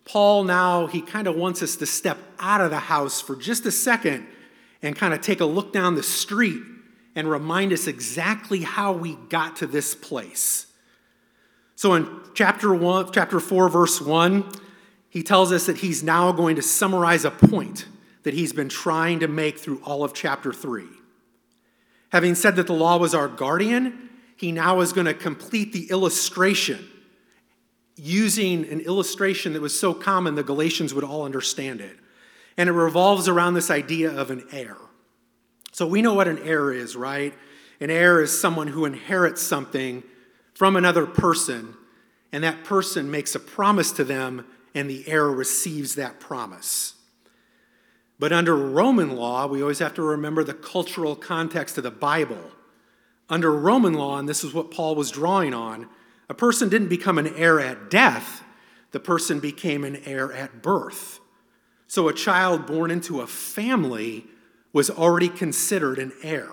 Paul 0.08 0.46
now, 0.46 0.88
he 0.88 1.02
kind 1.02 1.28
of 1.28 1.36
wants 1.36 1.62
us 1.62 1.76
to 1.76 1.86
step 1.86 2.18
out 2.40 2.62
of 2.62 2.72
the 2.72 2.80
house 2.80 3.20
for 3.20 3.36
just 3.36 3.66
a 3.66 3.72
second 3.72 4.26
and 4.82 4.96
kind 4.96 5.14
of 5.14 5.20
take 5.20 5.42
a 5.42 5.46
look 5.46 5.74
down 5.74 5.96
the 5.96 6.04
street 6.04 6.62
and 7.14 7.30
remind 7.30 7.74
us 7.74 7.88
exactly 7.88 8.62
how 8.62 8.94
we 8.94 9.16
got 9.28 9.58
to 9.58 9.68
this 9.68 9.94
place. 9.94 10.68
So 11.76 11.94
in 11.94 12.08
chapter 12.34 12.74
1, 12.74 13.12
chapter 13.12 13.42
4 13.42 13.70
verse 13.70 14.00
1, 14.00 14.50
he 15.10 15.24
tells 15.24 15.52
us 15.52 15.66
that 15.66 15.80
he's 15.80 16.04
now 16.04 16.32
going 16.32 16.56
to 16.56 16.62
summarize 16.62 17.26
a 17.26 17.32
point 17.32 17.86
that 18.24 18.34
he's 18.34 18.54
been 18.54 18.70
trying 18.70 19.20
to 19.20 19.28
make 19.28 19.60
through 19.60 19.82
all 19.84 20.06
of 20.06 20.14
chapter 20.14 20.54
3. 20.54 20.86
Having 22.14 22.36
said 22.36 22.56
that 22.56 22.68
the 22.68 22.74
law 22.74 22.98
was 22.98 23.14
our 23.14 23.28
guardian, 23.28 24.10
he 24.38 24.54
now 24.54 24.80
is 24.80 24.94
going 24.94 25.08
to 25.08 25.14
complete 25.14 25.74
the 25.74 25.90
illustration 25.90 26.88
using 27.98 28.70
an 28.70 28.80
illustration 28.82 29.54
that 29.54 29.62
was 29.62 29.78
so 29.78 29.94
common 29.94 30.36
the 30.36 30.44
Galatians 30.44 30.94
would 30.94 31.04
all 31.04 31.26
understand 31.26 31.82
it. 31.82 31.98
And 32.56 32.70
it 32.70 32.74
revolves 32.74 33.28
around 33.28 33.54
this 33.54 33.70
idea 33.70 34.12
of 34.12 34.32
an 34.32 34.46
heir. 34.52 34.78
So 35.72 35.86
we 35.86 36.02
know 36.02 36.14
what 36.14 36.28
an 36.28 36.40
heir 36.40 36.72
is, 36.72 36.96
right? 36.96 37.34
An 37.80 37.90
heir 37.90 38.22
is 38.22 38.40
someone 38.40 38.68
who 38.68 38.86
inherits 38.86 39.42
something 39.42 40.04
from 40.54 40.76
another 40.76 41.06
person, 41.06 41.76
and 42.32 42.44
that 42.44 42.64
person 42.64 43.12
makes 43.12 43.36
a 43.36 43.40
promise 43.40 43.92
to 43.94 44.04
them, 44.04 44.46
and 44.74 44.90
the 44.90 45.08
heir 45.08 45.28
receives 45.30 45.96
that 45.96 46.20
promise. 46.20 46.96
But 48.20 48.34
under 48.34 48.56
Roman 48.56 49.16
law, 49.16 49.46
we 49.46 49.62
always 49.62 49.80
have 49.80 49.94
to 49.96 50.02
remember 50.02 50.44
the 50.44 50.56
cultural 50.56 51.16
context 51.16 51.78
of 51.78 51.84
the 51.84 51.92
Bible. 51.92 52.52
Under 53.30 53.52
Roman 53.52 53.94
law, 53.94 54.18
and 54.18 54.28
this 54.28 54.44
is 54.44 54.54
what 54.54 54.72
Paul 54.72 54.96
was 54.96 55.12
drawing 55.12 55.54
on, 55.54 55.88
a 56.30 56.34
person 56.34 56.70
didn't 56.70 56.90
become 56.90 57.18
an 57.18 57.34
heir 57.36 57.60
at 57.60 57.90
death, 57.90 58.44
the 58.92 59.00
person 59.00 59.40
became 59.40 59.84
an 59.84 59.98
heir 60.06 60.32
at 60.34 60.62
birth. 60.62 61.20
So 61.88 62.08
a 62.08 62.14
child 62.14 62.66
born 62.66 62.92
into 62.92 63.22
a 63.22 63.28
family 63.28 64.26
was 64.74 64.90
already 64.90 65.30
considered 65.30 66.00
an 66.00 66.12
heir, 66.22 66.50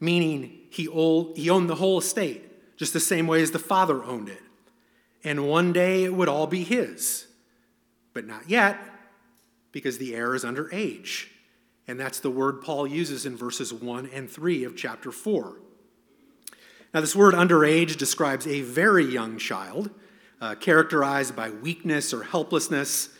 meaning 0.00 0.58
he 0.70 0.88
owned 0.88 1.70
the 1.70 1.76
whole 1.76 1.98
estate, 1.98 2.76
just 2.76 2.92
the 2.92 3.00
same 3.00 3.26
way 3.26 3.42
as 3.42 3.52
the 3.52 3.58
father 3.58 4.02
owned 4.04 4.28
it. 4.28 4.42
And 5.22 5.48
one 5.48 5.72
day 5.72 6.04
it 6.04 6.14
would 6.14 6.28
all 6.28 6.46
be 6.46 6.64
his. 6.64 7.26
But 8.12 8.26
not 8.26 8.48
yet, 8.50 8.78
because 9.70 9.98
the 9.98 10.14
heir 10.14 10.34
is 10.34 10.44
under 10.44 10.72
age. 10.74 11.30
And 11.86 11.98
that's 11.98 12.20
the 12.20 12.30
word 12.30 12.62
Paul 12.62 12.86
uses 12.86 13.26
in 13.26 13.36
verses 13.36 13.72
1 13.72 14.10
and 14.12 14.28
3 14.28 14.64
of 14.64 14.76
chapter 14.76 15.12
4. 15.12 15.56
Now, 16.92 17.00
this 17.00 17.14
word 17.14 17.34
underage 17.34 17.96
describes 17.96 18.46
a 18.46 18.62
very 18.62 19.04
young 19.04 19.38
child, 19.38 19.90
uh, 20.40 20.56
characterized 20.56 21.36
by 21.36 21.50
weakness 21.50 22.12
or 22.12 22.24
helplessness. 22.24 23.10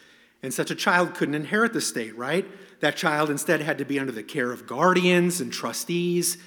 And 0.43 0.53
such 0.53 0.71
a 0.71 0.75
child 0.75 1.15
couldn't 1.15 1.35
inherit 1.35 1.73
the 1.73 1.81
state, 1.81 2.17
right? 2.17 2.47
That 2.81 2.97
child 2.97 3.31
instead 3.31 3.61
had 3.61 3.79
to 3.79 3.85
be 3.85 3.99
under 3.99 4.13
the 4.13 4.23
care 4.23 4.51
of 4.51 4.67
guardians 4.67 5.41
and 5.41 5.53
trustees. 5.53 6.39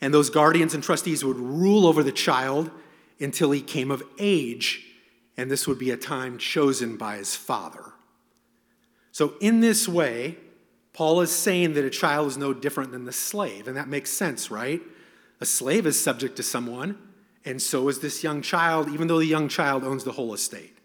And 0.00 0.12
those 0.12 0.28
guardians 0.28 0.74
and 0.74 0.82
trustees 0.82 1.24
would 1.24 1.38
rule 1.38 1.86
over 1.86 2.02
the 2.02 2.12
child 2.12 2.70
until 3.20 3.52
he 3.52 3.62
came 3.62 3.90
of 3.90 4.02
age. 4.18 4.84
And 5.36 5.50
this 5.50 5.66
would 5.66 5.78
be 5.78 5.90
a 5.90 5.96
time 5.96 6.38
chosen 6.38 6.96
by 6.96 7.16
his 7.16 7.36
father. 7.36 7.92
So, 9.12 9.34
in 9.40 9.60
this 9.60 9.88
way, 9.88 10.36
Paul 10.92 11.20
is 11.22 11.30
saying 11.30 11.74
that 11.74 11.84
a 11.84 11.90
child 11.90 12.28
is 12.28 12.36
no 12.36 12.52
different 12.52 12.92
than 12.92 13.04
the 13.04 13.12
slave. 13.12 13.68
And 13.68 13.76
that 13.76 13.88
makes 13.88 14.10
sense, 14.10 14.50
right? 14.50 14.82
A 15.40 15.46
slave 15.46 15.86
is 15.86 16.02
subject 16.02 16.36
to 16.36 16.42
someone, 16.42 16.98
and 17.44 17.60
so 17.60 17.88
is 17.88 18.00
this 18.00 18.24
young 18.24 18.42
child, 18.42 18.88
even 18.88 19.06
though 19.06 19.18
the 19.18 19.26
young 19.26 19.48
child 19.48 19.84
owns 19.84 20.04
the 20.04 20.12
whole 20.12 20.32
estate. 20.34 20.76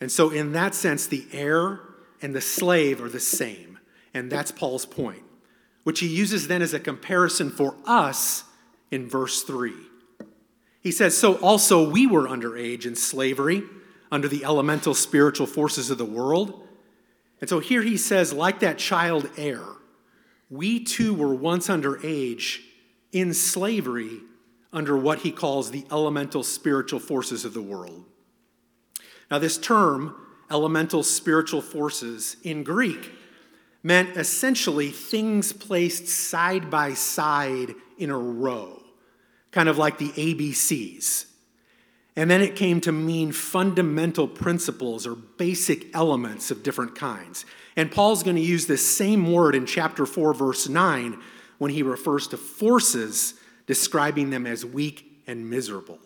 And 0.00 0.12
so, 0.12 0.30
in 0.30 0.52
that 0.52 0.74
sense, 0.74 1.06
the 1.06 1.26
heir 1.32 1.80
and 2.22 2.34
the 2.34 2.40
slave 2.40 3.02
are 3.02 3.08
the 3.08 3.20
same. 3.20 3.78
And 4.14 4.30
that's 4.30 4.52
Paul's 4.52 4.86
point, 4.86 5.22
which 5.84 6.00
he 6.00 6.06
uses 6.06 6.48
then 6.48 6.62
as 6.62 6.74
a 6.74 6.80
comparison 6.80 7.50
for 7.50 7.76
us 7.84 8.44
in 8.90 9.08
verse 9.08 9.42
3. 9.42 9.72
He 10.80 10.92
says, 10.92 11.16
So 11.16 11.36
also 11.36 11.88
we 11.88 12.06
were 12.06 12.28
underage 12.28 12.86
in 12.86 12.94
slavery, 12.94 13.62
under 14.10 14.28
the 14.28 14.44
elemental 14.44 14.94
spiritual 14.94 15.46
forces 15.46 15.90
of 15.90 15.98
the 15.98 16.04
world. 16.04 16.66
And 17.40 17.50
so 17.50 17.58
here 17.58 17.82
he 17.82 17.96
says, 17.96 18.32
like 18.32 18.60
that 18.60 18.78
child 18.78 19.28
heir, 19.36 19.62
we 20.50 20.82
too 20.82 21.12
were 21.12 21.34
once 21.34 21.68
underage 21.68 22.60
in 23.12 23.32
slavery 23.34 24.20
under 24.72 24.96
what 24.96 25.20
he 25.20 25.32
calls 25.32 25.70
the 25.70 25.86
elemental 25.90 26.42
spiritual 26.42 27.00
forces 27.00 27.44
of 27.44 27.54
the 27.54 27.62
world. 27.62 28.04
Now, 29.30 29.38
this 29.38 29.58
term, 29.58 30.14
elemental 30.50 31.02
spiritual 31.02 31.62
forces, 31.62 32.36
in 32.42 32.64
Greek, 32.64 33.12
meant 33.82 34.16
essentially 34.16 34.90
things 34.90 35.52
placed 35.52 36.08
side 36.08 36.70
by 36.70 36.94
side 36.94 37.74
in 37.98 38.10
a 38.10 38.18
row, 38.18 38.82
kind 39.50 39.68
of 39.68 39.78
like 39.78 39.98
the 39.98 40.10
ABCs. 40.10 41.26
And 42.16 42.30
then 42.30 42.42
it 42.42 42.56
came 42.56 42.80
to 42.80 42.90
mean 42.90 43.30
fundamental 43.30 44.26
principles 44.26 45.06
or 45.06 45.14
basic 45.14 45.94
elements 45.94 46.50
of 46.50 46.64
different 46.64 46.96
kinds. 46.96 47.46
And 47.76 47.92
Paul's 47.92 48.24
going 48.24 48.36
to 48.36 48.42
use 48.42 48.66
this 48.66 48.84
same 48.84 49.30
word 49.30 49.54
in 49.54 49.66
chapter 49.66 50.04
4, 50.04 50.34
verse 50.34 50.68
9 50.68 51.18
when 51.58 51.72
he 51.72 51.82
refers 51.82 52.28
to 52.28 52.36
forces, 52.36 53.34
describing 53.66 54.30
them 54.30 54.46
as 54.46 54.64
weak 54.64 55.22
and 55.26 55.50
miserable. 55.50 55.98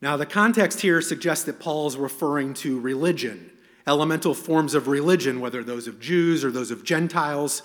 Now, 0.00 0.16
the 0.16 0.26
context 0.26 0.80
here 0.80 1.00
suggests 1.00 1.44
that 1.44 1.58
Paul 1.58 1.88
is 1.88 1.96
referring 1.96 2.54
to 2.54 2.78
religion, 2.78 3.50
elemental 3.86 4.32
forms 4.34 4.74
of 4.74 4.86
religion, 4.86 5.40
whether 5.40 5.64
those 5.64 5.88
of 5.88 5.98
Jews 5.98 6.44
or 6.44 6.50
those 6.52 6.70
of 6.70 6.84
Gentiles. 6.84 7.62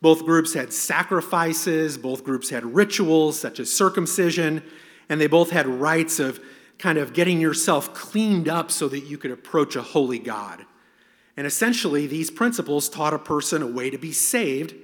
Both 0.00 0.24
groups 0.24 0.54
had 0.54 0.72
sacrifices, 0.72 1.96
both 1.96 2.24
groups 2.24 2.50
had 2.50 2.64
rituals 2.64 3.38
such 3.38 3.60
as 3.60 3.72
circumcision, 3.72 4.62
and 5.08 5.20
they 5.20 5.26
both 5.26 5.50
had 5.50 5.66
rites 5.66 6.18
of 6.18 6.40
kind 6.78 6.98
of 6.98 7.12
getting 7.12 7.40
yourself 7.40 7.94
cleaned 7.94 8.48
up 8.48 8.70
so 8.70 8.88
that 8.88 9.00
you 9.00 9.18
could 9.18 9.30
approach 9.30 9.76
a 9.76 9.82
holy 9.82 10.18
God. 10.18 10.64
And 11.36 11.46
essentially, 11.46 12.06
these 12.06 12.30
principles 12.30 12.88
taught 12.88 13.14
a 13.14 13.18
person 13.18 13.62
a 13.62 13.66
way 13.66 13.90
to 13.90 13.98
be 13.98 14.12
saved 14.12 14.74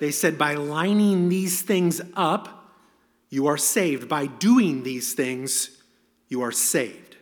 they 0.00 0.10
said, 0.10 0.36
by 0.36 0.54
lining 0.54 1.28
these 1.28 1.62
things 1.62 2.00
up, 2.14 2.74
you 3.30 3.46
are 3.46 3.56
saved. 3.56 4.08
By 4.08 4.26
doing 4.26 4.82
these 4.82 5.14
things, 5.14 5.82
you 6.28 6.42
are 6.42 6.52
saved. 6.52 7.16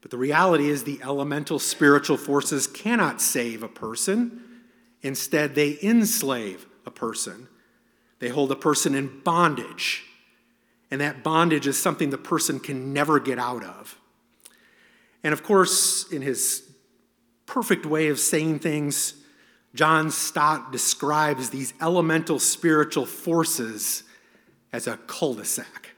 But 0.00 0.10
the 0.10 0.18
reality 0.18 0.68
is, 0.68 0.84
the 0.84 1.00
elemental 1.02 1.58
spiritual 1.58 2.18
forces 2.18 2.66
cannot 2.66 3.22
save 3.22 3.62
a 3.62 3.68
person. 3.68 4.42
Instead, 5.00 5.54
they 5.54 5.78
enslave 5.82 6.66
a 6.84 6.90
person. 6.90 7.48
They 8.18 8.28
hold 8.28 8.52
a 8.52 8.56
person 8.56 8.94
in 8.94 9.20
bondage. 9.20 10.04
And 10.90 11.00
that 11.00 11.24
bondage 11.24 11.66
is 11.66 11.80
something 11.80 12.10
the 12.10 12.18
person 12.18 12.60
can 12.60 12.92
never 12.92 13.18
get 13.18 13.38
out 13.38 13.64
of. 13.64 13.98
And 15.22 15.32
of 15.32 15.42
course, 15.42 16.06
in 16.12 16.22
his 16.22 16.70
perfect 17.46 17.86
way 17.86 18.08
of 18.08 18.20
saying 18.20 18.58
things, 18.58 19.14
John 19.74 20.10
Stott 20.10 20.70
describes 20.70 21.50
these 21.50 21.74
elemental 21.80 22.38
spiritual 22.38 23.06
forces 23.06 24.04
as 24.72 24.86
a 24.86 24.96
cul 24.96 25.34
de 25.34 25.44
sac. 25.44 25.90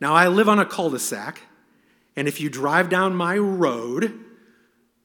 Now, 0.00 0.14
I 0.14 0.28
live 0.28 0.48
on 0.48 0.58
a 0.58 0.66
cul 0.66 0.90
de 0.90 0.98
sac, 0.98 1.42
and 2.16 2.28
if 2.28 2.40
you 2.40 2.50
drive 2.50 2.88
down 2.88 3.14
my 3.14 3.38
road 3.38 4.18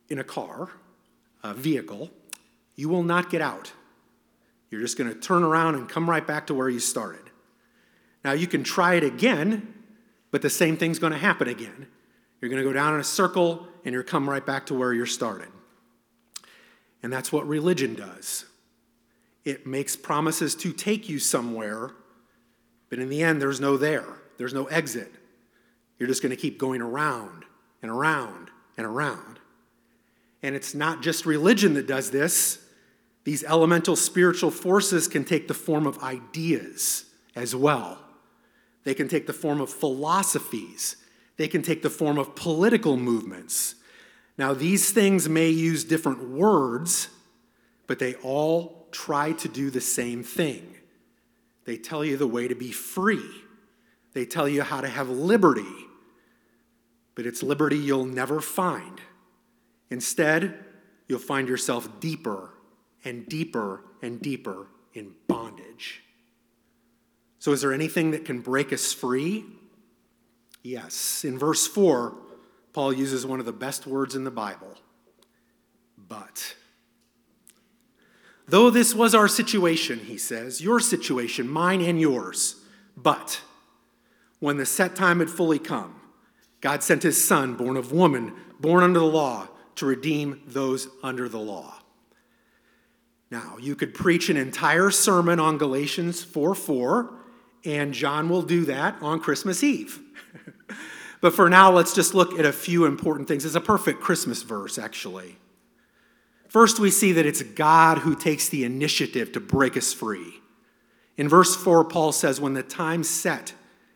in 0.10 0.20
a 0.20 0.24
car, 0.24 0.70
a 1.44 1.54
vehicle, 1.54 2.12
you 2.76 2.90
will 2.90 3.04
not 3.04 3.30
get 3.30 3.42
out. 3.42 3.72
You're 4.70 4.82
just 4.82 4.98
going 4.98 5.14
to 5.14 5.20
turn 5.20 5.44
around 5.44 5.76
and 5.76 5.88
come 5.88 6.10
right 6.10 6.26
back 6.26 6.48
to 6.48 6.54
where 6.54 6.70
you 6.70 6.80
started. 6.80 7.22
Now, 8.24 8.34
you 8.34 8.48
can 8.48 8.64
try 8.64 8.96
it 8.96 9.04
again, 9.04 9.74
but 10.32 10.42
the 10.42 10.50
same 10.50 10.76
thing's 10.76 11.00
going 11.00 11.14
to 11.14 11.20
happen 11.20 11.48
again. 11.48 11.88
You're 12.42 12.50
going 12.50 12.62
to 12.62 12.68
go 12.68 12.74
down 12.74 12.96
in 12.96 13.00
a 13.00 13.04
circle 13.04 13.68
and 13.86 13.94
you're 13.94 14.04
come 14.04 14.30
right 14.30 14.46
back 14.46 14.66
to 14.66 14.74
where 14.74 14.94
you 14.94 15.06
started. 15.06 15.48
And 17.06 17.14
that's 17.14 17.32
what 17.32 17.48
religion 17.48 17.94
does 17.94 18.46
it 19.44 19.68
makes 19.68 19.96
promises 19.96 20.56
to 20.56 20.74
take 20.74 21.08
you 21.08 21.20
somewhere, 21.20 21.92
but 22.90 22.98
in 22.98 23.10
the 23.10 23.22
end, 23.22 23.40
there's 23.40 23.62
no 23.62 23.78
there, 23.78 24.08
there's 24.40 24.56
no 24.56 24.66
exit. 24.66 25.14
You're 26.00 26.08
just 26.08 26.24
going 26.24 26.32
to 26.32 26.36
keep 26.36 26.58
going 26.58 26.82
around 26.82 27.44
and 27.84 27.92
around 27.92 28.50
and 28.76 28.88
around. 28.88 29.40
And 30.42 30.56
it's 30.56 30.74
not 30.74 31.04
just 31.04 31.28
religion 31.28 31.76
that 31.76 31.86
does 31.86 32.10
this. 32.10 32.58
These 33.24 33.44
elemental 33.44 33.96
spiritual 33.96 34.50
forces 34.50 35.08
can 35.08 35.26
take 35.26 35.48
the 35.48 35.54
form 35.54 35.86
of 35.86 36.02
ideas 36.02 37.06
as 37.36 37.56
well. 37.56 38.00
They 38.84 38.96
can 38.96 39.08
take 39.08 39.28
the 39.28 39.34
form 39.34 39.62
of 39.62 39.70
philosophies. 39.70 40.96
They 41.38 41.50
can 41.50 41.62
take 41.62 41.84
the 41.84 41.92
form 41.92 42.18
of 42.18 42.36
political 42.36 42.98
movements. 42.98 43.76
Now, 44.38 44.54
these 44.54 44.92
things 44.92 45.30
may 45.30 45.50
use 45.50 45.84
different 45.84 46.30
words, 46.30 47.10
but 47.88 48.00
they 48.00 48.16
all 48.16 48.88
try 48.92 49.32
to 49.34 49.48
do 49.48 49.70
the 49.70 49.82
same 49.82 50.24
thing. 50.24 50.76
They 51.66 51.78
tell 51.78 52.04
you 52.04 52.18
the 52.18 52.28
way 52.28 52.48
to 52.48 52.56
be 52.56 52.72
free, 52.72 53.30
they 54.14 54.26
tell 54.26 54.48
you 54.48 54.62
how 54.62 54.82
to 54.82 54.88
have 54.88 55.10
liberty, 55.10 55.64
but 57.16 57.26
it's 57.26 57.44
liberty 57.44 57.78
you'll 57.78 58.06
never 58.06 58.40
find. 58.40 59.02
Instead, 59.90 60.64
you'll 61.08 61.20
find 61.20 61.48
yourself 61.48 62.00
deeper 62.00 62.52
and 63.04 63.28
deeper 63.28 63.84
and 64.02 64.22
deeper 64.22 64.68
in 64.94 65.14
bondage. 65.28 66.02
So, 67.40 67.52
is 67.52 67.62
there 67.62 67.74
anything 67.74 68.12
that 68.12 68.26
can 68.26 68.40
break 68.40 68.74
us 68.74 68.92
free? 68.92 69.46
Yes. 70.64 71.24
In 71.24 71.38
verse 71.38 71.68
4, 71.68 72.16
Paul 72.76 72.92
uses 72.92 73.26
one 73.26 73.40
of 73.40 73.46
the 73.46 73.54
best 73.54 73.88
words 73.88 74.16
in 74.16 74.26
the 74.26 74.32
Bible, 74.32 74.76
but. 75.98 76.58
Though 78.50 78.70
this 78.70 78.94
was 78.94 79.16
our 79.16 79.30
situation, 79.30 80.00
he 80.00 80.18
says, 80.18 80.60
your 80.60 80.82
situation, 80.82 81.48
mine 81.48 81.80
and 81.80 82.02
yours, 82.02 82.58
but 82.98 83.40
when 84.42 84.58
the 84.58 84.66
set 84.66 84.94
time 84.94 85.20
had 85.20 85.30
fully 85.30 85.58
come, 85.58 86.02
God 86.60 86.84
sent 86.84 87.04
his 87.04 87.26
son, 87.26 87.56
born 87.56 87.78
of 87.78 87.94
woman, 87.94 88.34
born 88.60 88.84
under 88.84 89.00
the 89.00 89.06
law, 89.06 89.48
to 89.76 89.86
redeem 89.86 90.42
those 90.46 90.90
under 91.02 91.30
the 91.30 91.40
law. 91.40 91.76
Now, 93.32 93.56
you 93.58 93.78
could 93.78 93.94
preach 93.94 94.28
an 94.28 94.36
entire 94.36 94.92
sermon 94.92 95.40
on 95.40 95.58
Galatians 95.58 96.26
4 96.26 96.54
4, 96.54 97.20
and 97.64 97.94
John 97.94 98.28
will 98.28 98.42
do 98.42 98.66
that 98.66 98.98
on 99.02 99.22
Christmas 99.22 99.64
Eve. 99.64 100.02
but 101.26 101.34
for 101.34 101.50
now, 101.50 101.72
let's 101.72 101.96
just 101.96 102.14
look 102.14 102.38
at 102.38 102.46
a 102.46 102.54
few 102.54 102.86
important 102.86 103.28
things. 103.28 103.46
It's 103.46 103.56
a 103.56 103.60
perfect 103.60 104.00
Christmas 104.00 104.44
verse, 104.44 104.78
actually. 104.78 105.38
First, 106.50 106.78
we 106.78 106.92
see 106.92 107.14
that 107.14 107.26
it's 107.26 107.42
God 107.42 107.98
who 107.98 108.14
takes 108.14 108.48
the 108.48 108.64
initiative 108.64 109.32
to 109.32 109.40
break 109.40 109.76
us 109.76 109.92
free. 109.92 110.36
In 111.18 111.28
verse 111.28 111.56
4, 111.56 111.84
Paul 111.86 112.12
says, 112.12 112.40
When 112.40 112.54
the 112.54 112.62
time 112.62 113.04
set 113.04 113.54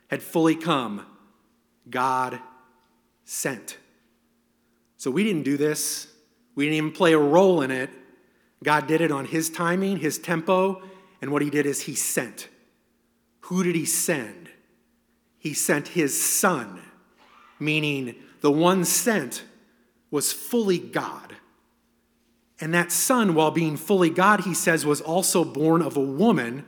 had 0.08 0.24
fully 0.24 0.56
come, 0.56 1.06
God 1.88 2.40
sent. 3.26 3.78
So 4.98 5.12
we 5.12 5.24
didn't 5.24 5.44
do 5.44 5.56
this, 5.56 6.08
we 6.56 6.66
didn't 6.66 6.78
even 6.78 6.92
play 6.92 7.14
a 7.14 7.20
role 7.20 7.62
in 7.62 7.70
it. 7.70 7.92
God 8.64 8.88
did 8.88 9.02
it 9.02 9.12
on 9.12 9.26
his 9.26 9.52
timing, 9.52 9.98
his 9.98 10.18
tempo, 10.18 10.82
and 11.22 11.32
what 11.32 11.44
he 11.44 11.52
did 11.52 11.68
is 11.68 11.82
he 11.82 11.94
sent. 11.94 12.48
Who 13.42 13.62
did 13.62 13.76
he 13.76 13.86
send? 13.86 14.50
He 15.38 15.54
sent 15.54 15.90
his 15.90 16.20
son, 16.20 16.82
meaning 17.60 18.16
the 18.42 18.52
one 18.52 18.86
sent 18.86 19.44
was 20.12 20.32
fully 20.32 20.80
God. 20.80 21.36
And 22.62 22.74
that 22.74 22.92
son, 22.92 23.36
while 23.36 23.52
being 23.52 23.78
fully 23.78 24.10
God, 24.10 24.42
he 24.42 24.54
says, 24.54 24.86
was 24.86 25.02
also 25.02 25.46
born 25.46 25.82
of 25.82 25.96
a 25.96 26.02
woman, 26.02 26.66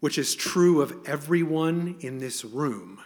which 0.00 0.18
is 0.18 0.34
true 0.34 0.80
of 0.80 0.94
everyone 1.06 1.96
in 2.00 2.18
this 2.18 2.44
room. 2.44 3.00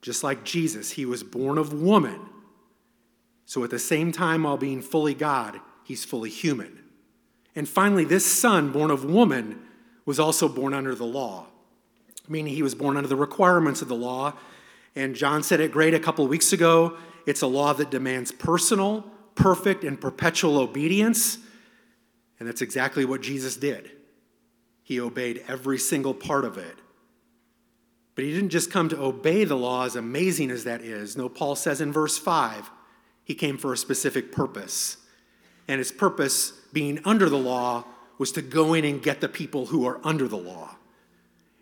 Just 0.00 0.22
like 0.22 0.44
Jesus, 0.44 0.92
he 0.92 1.04
was 1.04 1.22
born 1.22 1.58
of 1.58 1.72
woman. 1.72 2.20
So 3.46 3.64
at 3.64 3.70
the 3.70 3.78
same 3.78 4.12
time, 4.12 4.44
while 4.44 4.56
being 4.56 4.82
fully 4.82 5.14
God, 5.14 5.60
he's 5.82 6.04
fully 6.04 6.30
human. 6.30 6.80
And 7.54 7.68
finally, 7.68 8.04
this 8.04 8.24
son, 8.24 8.72
born 8.72 8.90
of 8.90 9.04
woman, 9.04 9.60
was 10.06 10.18
also 10.18 10.48
born 10.48 10.74
under 10.74 10.94
the 10.94 11.04
law, 11.04 11.46
meaning 12.28 12.54
he 12.54 12.62
was 12.62 12.74
born 12.74 12.96
under 12.96 13.08
the 13.08 13.16
requirements 13.16 13.80
of 13.80 13.88
the 13.88 13.94
law. 13.94 14.34
And 14.96 15.14
John 15.14 15.42
said 15.42 15.60
it 15.60 15.72
great 15.72 15.94
a 15.94 16.00
couple 16.00 16.24
of 16.24 16.30
weeks 16.30 16.52
ago. 16.52 16.96
It's 17.26 17.42
a 17.42 17.46
law 17.46 17.72
that 17.74 17.90
demands 17.90 18.30
personal, 18.30 19.04
perfect, 19.34 19.84
and 19.84 20.00
perpetual 20.00 20.58
obedience. 20.58 21.38
And 22.38 22.48
that's 22.48 22.62
exactly 22.62 23.04
what 23.04 23.20
Jesus 23.20 23.56
did. 23.56 23.90
He 24.82 25.00
obeyed 25.00 25.42
every 25.48 25.78
single 25.78 26.14
part 26.14 26.44
of 26.44 26.58
it. 26.58 26.76
But 28.14 28.24
he 28.24 28.32
didn't 28.32 28.50
just 28.50 28.70
come 28.70 28.88
to 28.90 29.00
obey 29.00 29.44
the 29.44 29.56
law, 29.56 29.84
as 29.84 29.96
amazing 29.96 30.50
as 30.50 30.64
that 30.64 30.82
is. 30.82 31.16
No, 31.16 31.28
Paul 31.28 31.56
says 31.56 31.80
in 31.80 31.92
verse 31.92 32.18
5 32.18 32.70
he 33.24 33.34
came 33.34 33.56
for 33.56 33.72
a 33.72 33.76
specific 33.76 34.30
purpose. 34.30 34.98
And 35.66 35.78
his 35.78 35.90
purpose, 35.90 36.52
being 36.72 37.00
under 37.04 37.28
the 37.28 37.38
law, 37.38 37.84
was 38.18 38.30
to 38.32 38.42
go 38.42 38.74
in 38.74 38.84
and 38.84 39.02
get 39.02 39.20
the 39.20 39.28
people 39.28 39.66
who 39.66 39.86
are 39.86 39.98
under 40.04 40.28
the 40.28 40.36
law. 40.36 40.76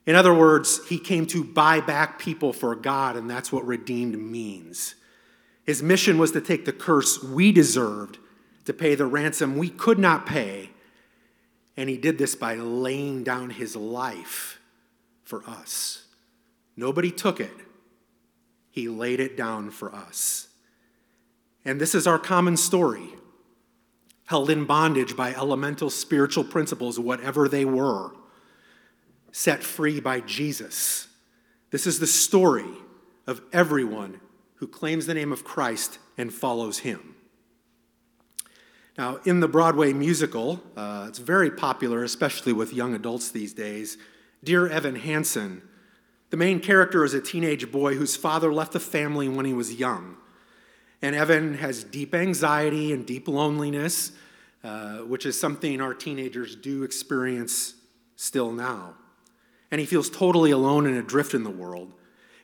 In 0.07 0.17
other 0.17 0.35
words, 0.35 0.87
he 0.89 0.99
came 0.99 1.27
to 1.27 1.45
buy 1.45 1.81
back 1.81 2.19
people 2.19 2.53
for 2.53 2.75
God, 2.75 3.17
and 3.17 3.31
that's 3.31 3.53
what 3.53 3.67
redeemed 3.67 4.19
means. 4.19 4.95
His 5.65 5.83
mission 5.83 6.19
was 6.19 6.33
to 6.33 6.41
take 6.41 6.65
the 6.65 6.73
curse 6.73 7.23
we 7.23 7.53
deserved, 7.53 8.19
to 8.65 8.73
pay 8.73 8.95
the 8.95 9.07
ransom 9.07 9.57
we 9.57 9.71
could 9.71 9.99
not 9.99 10.27
pay, 10.27 10.71
and 11.77 11.89
he 11.89 11.97
did 11.97 12.19
this 12.19 12.35
by 12.35 12.57
laying 12.57 13.23
down 13.23 13.51
his 13.51 13.77
life 13.77 14.59
for 15.23 15.49
us. 15.49 16.07
Nobody 16.77 17.11
took 17.11 17.41
it, 17.41 17.57
he 18.71 18.89
laid 18.89 19.21
it 19.21 19.37
down 19.37 19.71
for 19.71 19.95
us. 19.95 20.49
And 21.65 21.81
this 21.81 21.95
is 21.95 22.07
our 22.07 22.19
common 22.19 22.57
story 22.57 23.11
held 24.27 24.51
in 24.51 24.65
bondage 24.65 25.15
by 25.15 25.35
elemental 25.35 25.91
spiritual 25.91 26.43
principles, 26.43 26.99
whatever 26.99 27.49
they 27.49 27.65
were, 27.65 28.13
set 29.33 29.63
free 29.63 29.99
by 29.99 30.21
Jesus. 30.21 31.09
This 31.71 31.87
is 31.87 31.99
the 31.99 32.07
story 32.07 32.71
of 33.27 33.41
everyone 33.53 34.21
who 34.57 34.69
claims 34.69 35.07
the 35.07 35.15
name 35.15 35.33
of 35.33 35.43
Christ 35.43 35.99
and 36.17 36.33
follows 36.33 36.81
him. 36.81 37.17
Now, 38.99 39.21
in 39.25 39.41
the 39.41 39.49
Broadway 39.49 39.95
musical, 39.95 40.63
uh, 40.77 41.07
it's 41.09 41.19
very 41.19 41.51
popular, 41.51 42.05
especially 42.05 42.53
with 42.53 42.75
young 42.75 42.95
adults 42.95 43.31
these 43.31 43.55
days. 43.55 43.97
Dear 44.45 44.69
Evan 44.69 44.97
Hansen, 44.97 45.63
the 46.29 46.37
main 46.37 46.61
character 46.61 47.05
is 47.05 47.15
a 47.15 47.21
teenage 47.21 47.73
boy 47.73 47.95
whose 47.95 48.17
father 48.17 48.53
left 48.53 48.73
the 48.73 48.81
family 48.81 49.29
when 49.29 49.47
he 49.47 49.55
was 49.55 49.75
young. 49.75 50.17
And 51.01 51.17
Evan 51.17 51.55
has 51.55 51.85
deep 51.85 52.15
anxiety 52.15 52.93
and 52.93 53.07
deep 53.07 53.29
loneliness, 53.29 54.13
uh, 54.63 54.99
which 54.99 55.27
is 55.27 55.41
something 55.41 55.81
our 55.81 55.95
teenagers 55.95 56.55
do 56.55 56.85
experience 56.85 57.75
still 58.17 58.53
now. 58.53 58.95
And 59.73 59.81
he 59.81 59.87
feels 59.87 60.09
totally 60.09 60.53
alone 60.53 60.87
and 60.87 60.97
adrift 60.97 61.35
in 61.35 61.43
the 61.43 61.51
world. 61.51 61.91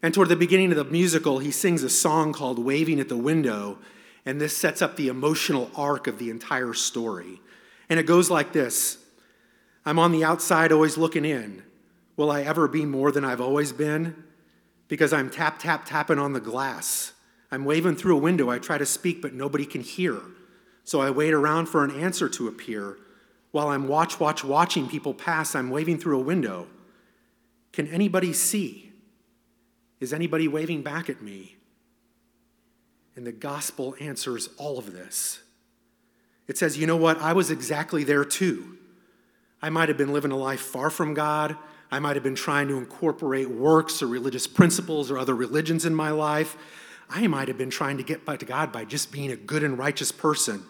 And 0.03 0.13
toward 0.13 0.29
the 0.29 0.37
beginning 0.37 0.73
of 0.73 0.77
the 0.77 0.85
musical, 0.85 1.39
he 1.39 1.53
sings 1.53 1.85
a 1.85 1.91
song 1.91 2.33
called 2.33 2.59
Waving 2.59 2.99
at 2.99 3.09
the 3.09 3.17
Window, 3.17 3.79
and 4.25 4.41
this 4.41 4.57
sets 4.57 4.83
up 4.83 4.97
the 4.97 5.09
emotional 5.09 5.71
arc 5.77 6.07
of 6.07 6.19
the 6.19 6.31
entire 6.31 6.75
story. 6.75 7.41
And 7.89 8.01
it 8.01 8.07
goes 8.07 8.31
like 8.31 8.53
this 8.53 8.99
I'm 9.85 9.99
on 9.99 10.13
the 10.13 10.25
outside, 10.25 10.73
always 10.73 10.99
looking 10.99 11.25
in. 11.25 11.63
Will 12.17 12.31
I 12.31 12.43
ever 12.43 12.67
be 12.67 12.85
more 12.85 13.13
than 13.13 13.25
I've 13.25 13.41
always 13.41 13.73
been? 13.73 14.25
Because 14.89 15.13
I'm 15.13 15.31
tap, 15.31 15.59
tap, 15.59 15.85
tapping 15.85 16.19
on 16.19 16.33
the 16.33 16.41
glass. 16.41 17.13
I'm 17.51 17.65
waving 17.65 17.97
through 17.97 18.17
a 18.17 18.21
window. 18.21 18.51
I 18.51 18.59
try 18.59 18.79
to 18.79 18.87
speak, 18.87 19.23
but 19.23 19.35
nobody 19.35 19.65
can 19.65 19.81
hear. 19.83 20.21
So 20.85 21.01
I 21.01 21.11
wait 21.11 21.33
around 21.33 21.67
for 21.67 21.85
an 21.85 21.91
answer 21.91 22.29
to 22.31 22.49
appear. 22.49 22.99
While 23.51 23.69
I'm 23.69 23.89
watch, 23.89 24.19
watch, 24.19 24.43
watching 24.45 24.89
people 24.89 25.15
pass, 25.15 25.55
I'm 25.55 25.71
waving 25.71 25.99
through 25.99 26.19
a 26.19 26.23
window. 26.23 26.67
Can 27.73 27.87
anybody 27.89 28.33
see? 28.33 28.93
Is 30.01 30.13
anybody 30.13 30.49
waving 30.49 30.83
back 30.83 31.11
at 31.11 31.23
me? 31.23 31.57
And 33.17 33.27
the 33.27 33.33
gospel 33.33 33.97
answers 34.01 34.49
all 34.59 34.79
of 34.79 34.93
this. 34.93 35.41
It 36.47 36.57
says, 36.57 36.79
you 36.79 36.87
know 36.87 36.97
what? 36.97 37.21
I 37.21 37.33
was 37.33 37.51
exactly 37.51 38.05
there 38.05 38.25
too. 38.25 38.79
I 39.61 39.71
might 39.71 39.89
have 39.89 39.99
been 39.99 40.13
living 40.13 40.31
a 40.31 40.37
life 40.37 40.61
far 40.61 40.89
from 40.89 41.15
God. 41.15 41.57
I 41.91 41.99
might 41.99 42.17
have 42.17 42.23
been 42.23 42.35
trying 42.35 42.69
to 42.69 42.79
incorporate 42.79 43.51
works 43.51 44.03
or 44.03 44.07
religious 44.07 44.47
principles 44.47 45.11
or 45.11 45.19
other 45.19 45.35
religions 45.35 45.85
in 45.85 45.95
my 45.95 46.11
life. 46.11 46.57
I 47.11 47.27
might 47.27 47.49
have 47.49 47.59
been 47.59 47.71
trying 47.71 47.97
to 47.97 48.03
get 48.03 48.25
to 48.27 48.47
God 48.47 48.73
by 48.73 48.85
just 48.85 49.11
being 49.11 49.33
a 49.33 49.37
good 49.37 49.63
and 49.63 49.79
righteous 49.79 50.13
person. 50.13 50.63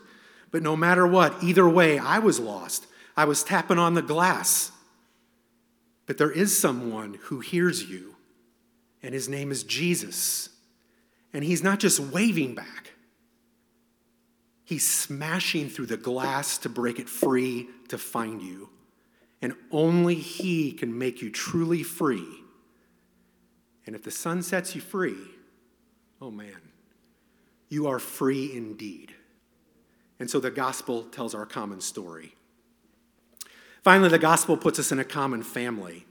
But 0.51 0.63
no 0.63 0.77
matter 0.77 1.07
what, 1.07 1.43
either 1.43 1.69
way, 1.69 1.99
I 1.99 2.21
was 2.21 2.41
lost. 2.41 2.87
I 3.17 3.25
was 3.25 3.43
tapping 3.43 3.79
on 3.79 3.95
the 3.95 4.03
glass. 4.03 4.73
But 6.09 6.17
there 6.17 6.31
is 6.31 6.59
someone 6.59 7.19
who 7.25 7.41
hears 7.41 7.85
you, 7.85 8.17
and 9.03 9.13
his 9.13 9.29
name 9.29 9.53
is 9.53 9.63
Jesus. 9.63 10.49
And 11.35 11.45
he's 11.45 11.63
not 11.63 11.79
just 11.79 12.01
waving 12.01 12.55
back, 12.57 12.95
he's 14.65 14.89
smashing 14.89 15.69
through 15.69 15.87
the 15.87 15.99
glass 15.99 16.59
to 16.59 16.71
break 16.71 16.99
it 16.99 17.09
free 17.09 17.69
to 17.89 17.99
find 17.99 18.43
you. 18.43 18.71
And 19.41 19.55
only 19.71 20.17
he 20.17 20.73
can 20.73 20.99
make 20.99 21.23
you 21.23 21.31
truly 21.31 21.85
free. 21.85 22.27
And 23.87 23.95
if 23.95 24.03
the 24.03 24.11
son 24.11 24.43
sets 24.43 24.75
you 24.75 24.81
free, 24.81 25.17
Oh 26.21 26.31
man, 26.31 26.73
you 27.69 27.87
are 27.87 28.01
free 28.01 28.51
indeed. 28.53 29.15
And 30.19 30.29
so 30.29 30.41
the 30.41 30.51
gospel 30.51 31.05
tells 31.05 31.35
our 31.35 31.47
common 31.47 31.81
story. 31.81 32.35
Finally, 33.83 34.09
the 34.09 34.19
gospel 34.19 34.57
puts 34.57 34.79
us 34.79 34.93
in 34.93 34.99
a 34.99 35.05
common 35.05 35.43
family. 35.43 36.07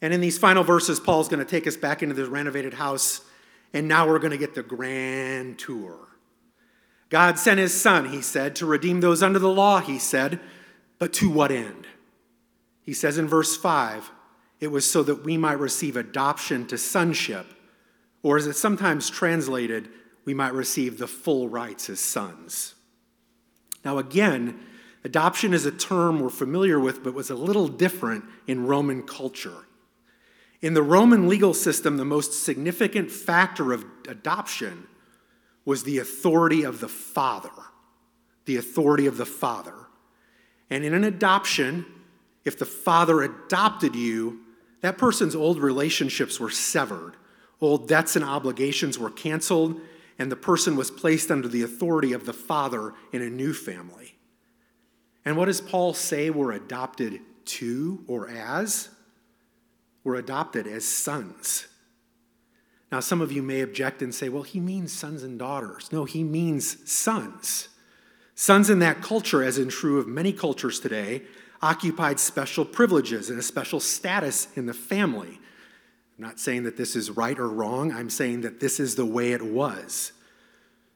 And 0.00 0.12
in 0.12 0.20
these 0.20 0.38
final 0.38 0.64
verses, 0.64 1.00
Paul's 1.00 1.28
going 1.28 1.44
to 1.44 1.50
take 1.50 1.66
us 1.66 1.76
back 1.76 2.02
into 2.02 2.14
the 2.14 2.28
renovated 2.28 2.74
house, 2.74 3.22
and 3.72 3.88
now 3.88 4.06
we're 4.06 4.18
going 4.18 4.32
to 4.32 4.38
get 4.38 4.54
the 4.54 4.62
grand 4.62 5.58
tour. 5.58 5.96
God 7.08 7.38
sent 7.38 7.60
his 7.60 7.78
son, 7.78 8.10
he 8.10 8.20
said, 8.20 8.56
to 8.56 8.66
redeem 8.66 9.00
those 9.00 9.22
under 9.22 9.38
the 9.38 9.48
law, 9.48 9.80
he 9.80 9.98
said, 9.98 10.40
but 10.98 11.12
to 11.14 11.30
what 11.30 11.50
end? 11.50 11.86
He 12.82 12.92
says 12.92 13.18
in 13.18 13.28
verse 13.28 13.56
5 13.56 14.10
it 14.60 14.68
was 14.68 14.90
so 14.90 15.02
that 15.02 15.24
we 15.24 15.36
might 15.36 15.58
receive 15.58 15.96
adoption 15.96 16.66
to 16.68 16.78
sonship 16.78 17.46
or 18.24 18.38
as 18.38 18.46
it's 18.46 18.58
sometimes 18.58 19.10
translated, 19.10 19.90
we 20.24 20.32
might 20.32 20.54
receive 20.54 20.98
the 20.98 21.06
full 21.06 21.46
rights 21.48 21.90
as 21.90 22.00
sons. 22.00 22.74
Now, 23.84 23.98
again, 23.98 24.58
adoption 25.04 25.54
is 25.54 25.66
a 25.66 25.70
term 25.70 26.20
we're 26.20 26.30
familiar 26.30 26.80
with, 26.80 27.04
but 27.04 27.14
was 27.14 27.30
a 27.30 27.34
little 27.34 27.68
different 27.68 28.24
in 28.46 28.66
Roman 28.66 29.02
culture. 29.02 29.66
In 30.62 30.74
the 30.74 30.82
Roman 30.82 31.28
legal 31.28 31.52
system, 31.52 31.98
the 31.98 32.04
most 32.04 32.32
significant 32.42 33.10
factor 33.10 33.72
of 33.72 33.84
adoption 34.08 34.86
was 35.64 35.84
the 35.84 35.98
authority 35.98 36.62
of 36.62 36.80
the 36.80 36.88
father. 36.88 37.50
The 38.46 38.56
authority 38.56 39.06
of 39.06 39.16
the 39.16 39.26
father. 39.26 39.74
And 40.70 40.84
in 40.84 40.94
an 40.94 41.04
adoption, 41.04 41.86
if 42.44 42.58
the 42.58 42.66
father 42.66 43.22
adopted 43.22 43.94
you, 43.94 44.40
that 44.80 44.98
person's 44.98 45.34
old 45.34 45.58
relationships 45.58 46.38
were 46.38 46.50
severed, 46.50 47.14
old 47.60 47.88
debts 47.88 48.16
and 48.16 48.24
obligations 48.24 48.98
were 48.98 49.10
canceled, 49.10 49.80
and 50.18 50.30
the 50.30 50.36
person 50.36 50.76
was 50.76 50.90
placed 50.90 51.30
under 51.30 51.48
the 51.48 51.62
authority 51.62 52.12
of 52.12 52.26
the 52.26 52.32
father 52.32 52.92
in 53.12 53.22
a 53.22 53.30
new 53.30 53.52
family. 53.52 54.16
And 55.24 55.36
what 55.36 55.46
does 55.46 55.60
Paul 55.60 55.94
say 55.94 56.30
we're 56.30 56.52
adopted 56.52 57.20
to 57.46 58.04
or 58.06 58.28
as? 58.28 58.90
We're 60.02 60.16
adopted 60.16 60.66
as 60.66 60.84
sons. 60.84 61.66
Now, 62.92 63.00
some 63.00 63.20
of 63.20 63.32
you 63.32 63.42
may 63.42 63.60
object 63.62 64.02
and 64.02 64.14
say, 64.14 64.28
well, 64.28 64.42
he 64.42 64.60
means 64.60 64.92
sons 64.92 65.22
and 65.22 65.38
daughters. 65.38 65.90
No, 65.90 66.04
he 66.04 66.22
means 66.22 66.90
sons. 66.90 67.68
Sons 68.34 68.68
in 68.68 68.80
that 68.80 69.00
culture, 69.00 69.42
as 69.42 69.58
in 69.58 69.68
true 69.68 69.98
of 69.98 70.06
many 70.06 70.32
cultures 70.32 70.78
today, 70.78 71.22
occupied 71.62 72.20
special 72.20 72.64
privileges 72.64 73.30
and 73.30 73.38
a 73.38 73.42
special 73.42 73.80
status 73.80 74.48
in 74.54 74.66
the 74.66 74.74
family. 74.74 75.40
I'm 76.18 76.24
not 76.24 76.38
saying 76.38 76.64
that 76.64 76.76
this 76.76 76.94
is 76.94 77.10
right 77.10 77.38
or 77.38 77.48
wrong, 77.48 77.90
I'm 77.90 78.10
saying 78.10 78.42
that 78.42 78.60
this 78.60 78.78
is 78.78 78.94
the 78.94 79.06
way 79.06 79.32
it 79.32 79.42
was. 79.42 80.12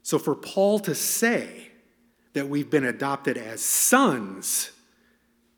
So 0.03 0.19
for 0.19 0.35
Paul 0.35 0.79
to 0.81 0.95
say 0.95 1.68
that 2.33 2.49
we've 2.49 2.71
been 2.71 2.85
adopted 2.85 3.37
as 3.37 3.63
sons 3.63 4.71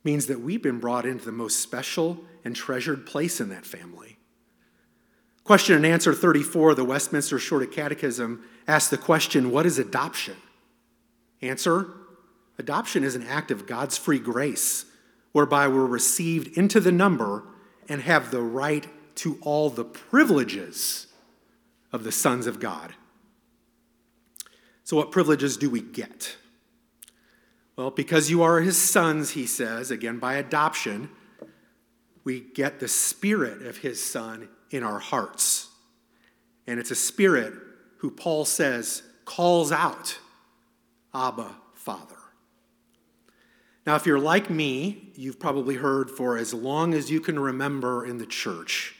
means 0.05 0.27
that 0.27 0.41
we've 0.41 0.63
been 0.63 0.81
brought 0.81 1.07
into 1.07 1.25
the 1.25 1.33
most 1.33 1.61
special 1.61 2.25
and 2.45 2.57
treasured 2.57 3.07
place 3.07 3.41
in 3.41 3.49
that 3.51 3.67
family. 3.67 4.19
Question 5.45 5.77
and 5.77 5.87
answer 5.87 6.15
34 6.15 6.71
of 6.71 6.77
the 6.77 6.85
Westminster 6.85 7.39
Shorter 7.39 7.67
Catechism 7.67 8.45
asks 8.67 8.91
the 8.91 8.97
question 8.97 9.51
What 9.51 9.67
is 9.67 9.79
adoption? 9.79 10.37
Answer 11.43 11.89
Adoption 12.59 13.05
is 13.05 13.15
an 13.15 13.23
act 13.23 13.51
of 13.51 13.67
God's 13.67 13.97
free 13.97 14.19
grace, 14.19 14.85
whereby 15.33 15.67
we're 15.67 15.87
received 15.87 16.59
into 16.59 16.79
the 16.79 16.93
number 16.93 17.45
and 17.89 18.03
have 18.03 18.31
the 18.31 18.43
right 18.43 18.87
to 19.17 19.39
all 19.41 19.71
the 19.71 19.85
privileges 19.85 21.07
of 21.91 22.05
the 22.05 22.13
sons 22.13 22.47
of 22.47 22.61
God. 22.61 22.95
So, 24.85 24.97
what 24.97 25.11
privileges 25.11 25.57
do 25.57 25.71
we 25.71 25.81
get? 25.81 26.37
Well, 27.81 27.91
because 27.91 28.29
you 28.29 28.43
are 28.43 28.61
his 28.61 28.77
sons, 28.77 29.31
he 29.31 29.47
says, 29.47 29.91
again 29.91 30.19
by 30.19 30.35
adoption, 30.35 31.09
we 32.25 32.41
get 32.41 32.79
the 32.79 32.89
spirit 32.89 33.63
of 33.63 33.79
his 33.79 34.05
son 34.05 34.51
in 34.71 34.83
our 34.83 34.99
hearts. 34.99 35.71
And 36.67 36.79
it's 36.79 36.91
a 36.91 36.95
spirit 36.95 37.55
who 37.97 38.11
Paul 38.11 38.45
says 38.45 39.03
calls 39.25 39.73
out, 39.73 40.19
Abba, 41.15 41.57
Father. 41.73 42.19
Now, 43.87 43.97
if 43.97 44.05
you're 44.05 44.19
like 44.19 44.51
me, 44.51 45.13
you've 45.15 45.41
probably 45.41 45.77
heard 45.77 46.11
for 46.11 46.37
as 46.37 46.53
long 46.53 46.93
as 46.93 47.11
you 47.11 47.19
can 47.19 47.39
remember 47.39 48.05
in 48.05 48.19
the 48.19 48.27
church 48.27 48.95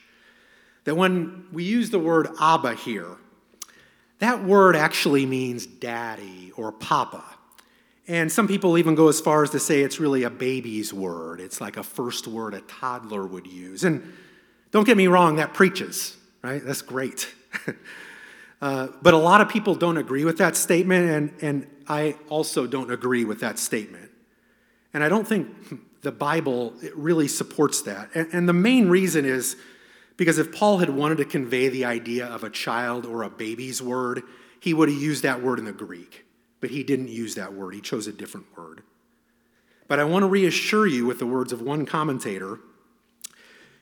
that 0.85 0.95
when 0.95 1.45
we 1.51 1.63
use 1.63 1.91
the 1.91 1.99
word 1.99 2.29
Abba 2.39 2.73
here, 2.73 3.17
that 4.17 4.43
word 4.43 4.75
actually 4.75 5.27
means 5.27 5.67
daddy 5.67 6.51
or 6.57 6.71
papa. 6.71 7.23
And 8.07 8.31
some 8.31 8.47
people 8.47 8.77
even 8.77 8.95
go 8.95 9.09
as 9.09 9.21
far 9.21 9.43
as 9.43 9.51
to 9.51 9.59
say 9.59 9.81
it's 9.81 9.99
really 9.99 10.23
a 10.23 10.29
baby's 10.29 10.93
word. 10.93 11.39
It's 11.39 11.61
like 11.61 11.77
a 11.77 11.83
first 11.83 12.27
word 12.27 12.53
a 12.53 12.61
toddler 12.61 13.25
would 13.25 13.47
use. 13.47 13.83
And 13.83 14.13
don't 14.71 14.85
get 14.85 14.97
me 14.97 15.07
wrong, 15.07 15.35
that 15.35 15.53
preaches, 15.53 16.17
right? 16.41 16.63
That's 16.63 16.81
great. 16.81 17.33
uh, 18.61 18.87
but 19.01 19.13
a 19.13 19.17
lot 19.17 19.41
of 19.41 19.49
people 19.49 19.75
don't 19.75 19.97
agree 19.97 20.25
with 20.25 20.37
that 20.39 20.55
statement, 20.55 21.09
and, 21.09 21.33
and 21.41 21.67
I 21.87 22.15
also 22.29 22.65
don't 22.65 22.91
agree 22.91 23.25
with 23.25 23.41
that 23.41 23.59
statement. 23.59 24.09
And 24.93 25.03
I 25.03 25.09
don't 25.09 25.27
think 25.27 25.47
the 26.01 26.11
Bible 26.11 26.73
really 26.95 27.27
supports 27.27 27.81
that. 27.83 28.09
And, 28.15 28.27
and 28.33 28.49
the 28.49 28.53
main 28.53 28.89
reason 28.89 29.25
is 29.25 29.55
because 30.17 30.37
if 30.37 30.51
Paul 30.51 30.79
had 30.79 30.89
wanted 30.89 31.17
to 31.19 31.25
convey 31.25 31.69
the 31.69 31.85
idea 31.85 32.27
of 32.27 32.43
a 32.43 32.49
child 32.49 33.05
or 33.05 33.23
a 33.23 33.29
baby's 33.29 33.81
word, 33.81 34.23
he 34.59 34.73
would 34.73 34.89
have 34.89 35.01
used 35.01 35.23
that 35.23 35.41
word 35.41 35.59
in 35.59 35.65
the 35.65 35.71
Greek. 35.71 36.25
But 36.61 36.69
he 36.69 36.83
didn't 36.83 37.09
use 37.09 37.35
that 37.35 37.53
word, 37.53 37.73
he 37.73 37.81
chose 37.81 38.07
a 38.07 38.13
different 38.13 38.45
word. 38.57 38.83
But 39.87 39.99
I 39.99 40.05
want 40.05 40.23
to 40.23 40.27
reassure 40.27 40.87
you 40.87 41.05
with 41.05 41.19
the 41.19 41.25
words 41.25 41.51
of 41.51 41.61
one 41.61 41.85
commentator 41.85 42.59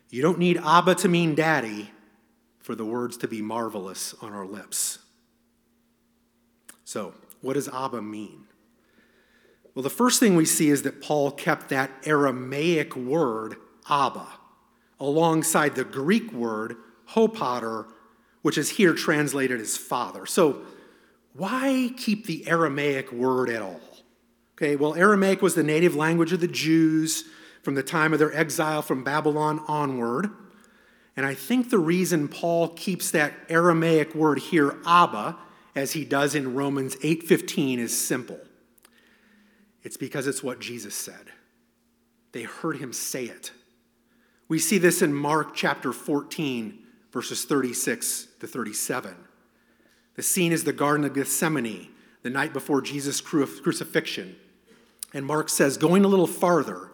you 0.09 0.23
don't 0.23 0.39
need 0.39 0.57
Abba 0.57 0.95
to 0.95 1.07
mean 1.07 1.35
daddy 1.35 1.91
for 2.59 2.75
the 2.75 2.85
words 2.85 3.15
to 3.17 3.27
be 3.27 3.41
marvelous 3.41 4.15
on 4.21 4.33
our 4.33 4.45
lips. 4.45 4.99
So, 6.83 7.13
what 7.41 7.53
does 7.53 7.67
Abba 7.67 8.01
mean? 8.01 8.45
Well, 9.75 9.83
the 9.83 9.89
first 9.89 10.19
thing 10.19 10.35
we 10.35 10.45
see 10.45 10.69
is 10.69 10.81
that 10.81 11.01
Paul 11.01 11.31
kept 11.31 11.69
that 11.69 11.91
Aramaic 12.05 12.95
word, 12.95 13.57
Abba, 13.87 14.27
alongside 14.99 15.75
the 15.75 15.85
Greek 15.85 16.33
word, 16.33 16.75
hopater, 17.11 17.85
which 18.41 18.57
is 18.57 18.71
here 18.71 18.93
translated 18.93 19.61
as 19.61 19.77
father. 19.77 20.25
So, 20.25 20.63
why 21.39 21.91
keep 21.97 22.25
the 22.25 22.47
Aramaic 22.47 23.11
word 23.11 23.49
at 23.49 23.61
all? 23.61 23.81
Okay, 24.55 24.75
well, 24.75 24.93
Aramaic 24.93 25.41
was 25.41 25.55
the 25.55 25.63
native 25.63 25.95
language 25.95 26.33
of 26.33 26.41
the 26.41 26.47
Jews 26.47 27.23
from 27.63 27.75
the 27.75 27.83
time 27.83 28.11
of 28.11 28.19
their 28.19 28.35
exile 28.35 28.81
from 28.81 29.03
Babylon 29.05 29.63
onward. 29.67 30.29
And 31.15 31.25
I 31.25 31.33
think 31.33 31.69
the 31.69 31.79
reason 31.79 32.27
Paul 32.27 32.69
keeps 32.69 33.11
that 33.11 33.33
Aramaic 33.47 34.13
word 34.13 34.39
here, 34.39 34.77
Abba, 34.85 35.37
as 35.75 35.93
he 35.93 36.03
does 36.03 36.35
in 36.35 36.55
Romans 36.55 36.97
8:15 37.01 37.79
is 37.79 37.97
simple. 37.97 38.39
It's 39.81 39.97
because 39.97 40.27
it's 40.27 40.43
what 40.43 40.59
Jesus 40.59 40.93
said. 40.93 41.31
They 42.33 42.43
heard 42.43 42.77
him 42.77 42.91
say 42.91 43.25
it. 43.25 43.51
We 44.49 44.59
see 44.59 44.77
this 44.77 45.01
in 45.01 45.13
Mark 45.13 45.55
chapter 45.55 45.93
14, 45.93 46.85
verses 47.11 47.45
36 47.45 48.27
to 48.39 48.47
37. 48.47 49.15
The 50.19 50.23
scene 50.23 50.51
is 50.51 50.65
the 50.65 50.73
Garden 50.73 51.05
of 51.05 51.13
Gethsemane, 51.13 51.87
the 52.23 52.29
night 52.29 52.51
before 52.51 52.81
Jesus' 52.81 53.21
crucifixion. 53.21 54.35
And 55.13 55.25
Mark 55.25 55.47
says, 55.47 55.77
going 55.77 56.03
a 56.03 56.09
little 56.09 56.27
farther, 56.27 56.91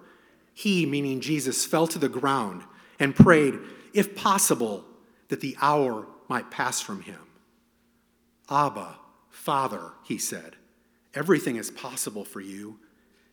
he, 0.54 0.86
meaning 0.86 1.22
Jesus, 1.22 1.66
fell 1.66 1.88
to 1.88 1.98
the 1.98 2.08
ground 2.08 2.62
and 3.00 3.16
prayed, 3.16 3.56
if 3.96 4.16
possible, 4.16 4.86
that 5.30 5.42
the 5.42 5.58
hour 5.60 6.06
might 6.30 6.52
pass 6.52 6.82
from 6.82 7.02
him. 7.02 7.18
Abba, 8.48 8.98
Father, 9.32 9.94
he 10.04 10.20
said, 10.20 10.56
everything 11.16 11.56
is 11.56 11.72
possible 11.72 12.26
for 12.26 12.42
you. 12.42 12.78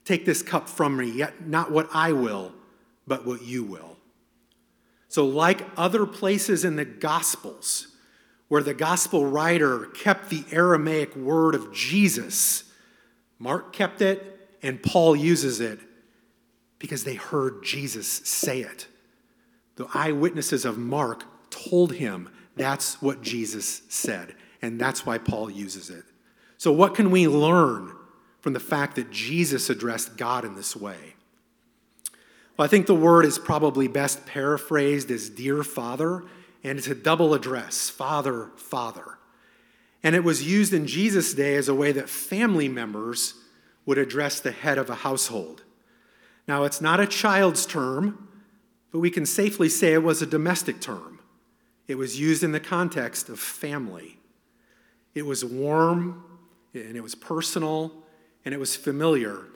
Take 0.06 0.24
this 0.24 0.40
cup 0.40 0.70
from 0.70 0.96
me, 0.96 1.10
yet 1.10 1.46
not 1.46 1.70
what 1.70 1.90
I 1.92 2.12
will, 2.12 2.54
but 3.06 3.26
what 3.26 3.42
you 3.42 3.62
will. 3.62 3.98
So, 5.08 5.26
like 5.26 5.66
other 5.76 6.06
places 6.06 6.64
in 6.64 6.76
the 6.76 6.86
Gospels, 6.86 7.91
where 8.52 8.62
the 8.62 8.74
Gospel 8.74 9.24
writer 9.24 9.86
kept 9.94 10.28
the 10.28 10.44
Aramaic 10.52 11.16
word 11.16 11.54
of 11.54 11.72
Jesus, 11.72 12.64
Mark 13.38 13.72
kept 13.72 14.02
it, 14.02 14.46
and 14.62 14.82
Paul 14.82 15.16
uses 15.16 15.58
it 15.58 15.80
because 16.78 17.04
they 17.04 17.14
heard 17.14 17.64
Jesus 17.64 18.06
say 18.06 18.60
it. 18.60 18.88
The 19.76 19.86
eyewitnesses 19.94 20.66
of 20.66 20.76
Mark 20.76 21.24
told 21.48 21.94
him 21.94 22.28
that's 22.54 23.00
what 23.00 23.22
Jesus 23.22 23.80
said, 23.88 24.34
and 24.60 24.78
that's 24.78 25.06
why 25.06 25.16
Paul 25.16 25.50
uses 25.50 25.88
it. 25.88 26.04
So, 26.58 26.72
what 26.72 26.94
can 26.94 27.10
we 27.10 27.26
learn 27.26 27.96
from 28.42 28.52
the 28.52 28.60
fact 28.60 28.96
that 28.96 29.10
Jesus 29.10 29.70
addressed 29.70 30.18
God 30.18 30.44
in 30.44 30.56
this 30.56 30.76
way? 30.76 31.14
Well, 32.58 32.66
I 32.66 32.68
think 32.68 32.84
the 32.84 32.94
word 32.94 33.24
is 33.24 33.38
probably 33.38 33.88
best 33.88 34.26
paraphrased 34.26 35.10
as 35.10 35.30
Dear 35.30 35.62
Father, 35.62 36.24
and 36.64 36.78
it's 36.78 36.88
a 36.88 36.94
double 36.94 37.34
address 37.34 37.90
Father, 37.90 38.50
Father. 38.56 39.18
And 40.02 40.16
it 40.16 40.24
was 40.24 40.42
used 40.42 40.72
in 40.72 40.86
Jesus' 40.86 41.34
day 41.34 41.54
as 41.54 41.68
a 41.68 41.74
way 41.74 41.92
that 41.92 42.08
family 42.08 42.68
members 42.68 43.34
would 43.86 43.98
address 43.98 44.40
the 44.40 44.52
head 44.52 44.78
of 44.78 44.90
a 44.90 44.96
household. 44.96 45.62
Now, 46.48 46.64
it's 46.64 46.80
not 46.80 47.00
a 47.00 47.06
child's 47.06 47.66
term, 47.66 48.28
but 48.90 48.98
we 48.98 49.10
can 49.10 49.26
safely 49.26 49.68
say 49.68 49.92
it 49.92 50.02
was 50.02 50.22
a 50.22 50.26
domestic 50.26 50.80
term. 50.80 51.20
It 51.86 51.96
was 51.96 52.18
used 52.18 52.42
in 52.42 52.52
the 52.52 52.60
context 52.60 53.28
of 53.28 53.38
family. 53.38 54.18
It 55.14 55.26
was 55.26 55.44
warm, 55.44 56.24
and 56.74 56.96
it 56.96 57.02
was 57.02 57.14
personal, 57.14 57.92
and 58.44 58.54
it 58.54 58.58
was 58.58 58.74
familiar. 58.76 59.46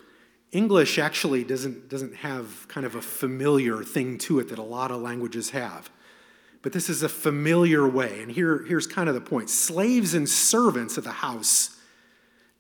English 0.53 0.99
actually 0.99 1.45
doesn't, 1.45 1.89
doesn't 1.89 2.17
have 2.17 2.67
kind 2.69 2.87
of 2.87 2.95
a 2.95 3.03
familiar 3.03 3.83
thing 3.83 4.17
to 4.19 4.39
it 4.39 4.49
that 4.49 4.59
a 4.59 4.63
lot 4.63 4.91
of 4.91 5.01
languages 5.01 5.51
have. 5.51 5.91
But 6.67 6.73
this 6.73 6.91
is 6.91 7.05
a 7.05 7.09
familiar 7.09 7.87
way. 7.87 8.21
And 8.21 8.29
here, 8.29 8.65
here's 8.65 8.89
kind 8.89 9.09
of 9.09 9.15
the 9.15 9.21
point 9.21 9.51
slaves 9.51 10.15
and 10.15 10.29
servants 10.29 10.99
of 10.99 11.05
the 11.05 11.13
house 11.13 11.79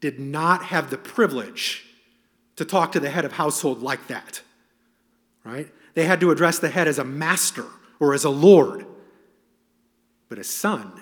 did 0.01 0.21
not 0.21 0.67
have 0.67 0.91
the 0.91 0.97
privilege 0.97 1.85
to 2.55 2.65
talk 2.65 2.93
to 2.93 3.01
the 3.01 3.11
head 3.11 3.25
of 3.25 3.33
household 3.33 3.83
like 3.83 4.07
that, 4.07 4.43
right? 5.43 5.67
They 5.95 6.05
had 6.05 6.21
to 6.21 6.31
address 6.31 6.61
the 6.61 6.69
head 6.69 6.87
as 6.87 7.01
a 7.01 7.05
master 7.05 7.65
or 7.99 8.15
as 8.15 8.23
a 8.23 8.31
lord. 8.31 8.87
But 10.29 10.39
a 10.39 10.45
son 10.45 10.93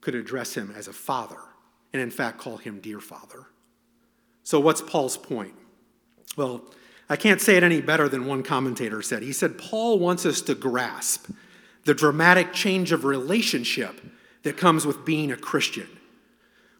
could 0.00 0.14
address 0.14 0.54
him 0.54 0.72
as 0.74 0.88
a 0.88 0.92
father, 0.94 1.40
and 1.92 2.00
in 2.00 2.10
fact, 2.10 2.38
call 2.38 2.56
him 2.56 2.80
dear 2.80 2.98
father. 2.98 3.44
So, 4.42 4.58
what's 4.58 4.80
Paul's 4.80 5.18
point? 5.18 5.52
Well, 6.34 6.64
I 7.10 7.16
can't 7.16 7.42
say 7.42 7.58
it 7.58 7.62
any 7.62 7.82
better 7.82 8.08
than 8.08 8.24
one 8.24 8.42
commentator 8.42 9.02
said. 9.02 9.22
He 9.22 9.34
said, 9.34 9.58
Paul 9.58 9.98
wants 9.98 10.24
us 10.24 10.40
to 10.40 10.54
grasp 10.54 11.26
the 11.84 11.94
dramatic 11.94 12.52
change 12.52 12.92
of 12.92 13.04
relationship 13.04 14.00
that 14.42 14.56
comes 14.56 14.86
with 14.86 15.04
being 15.04 15.32
a 15.32 15.36
Christian. 15.36 15.88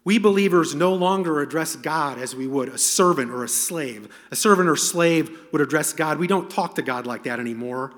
We 0.05 0.19
believers 0.19 0.75
no 0.75 0.93
longer 0.93 1.41
address 1.41 1.77
God 1.77 2.19
as 2.19 2.37
we 2.37 2.47
would 2.47 2.69
a 2.69 2.79
servant 2.79 3.31
or 3.31 3.43
a 3.43 3.49
slave. 3.49 4.15
A 4.31 4.37
servant 4.37 4.69
or 4.69 4.77
slave 4.77 5.31
would 5.51 5.63
address 5.63 5.95
God. 5.95 6.19
We 6.19 6.27
don't 6.27 6.51
talk 6.51 6.75
to 6.75 6.83
God 6.83 7.07
like 7.07 7.25
that 7.25 7.41
anymore. 7.41 7.95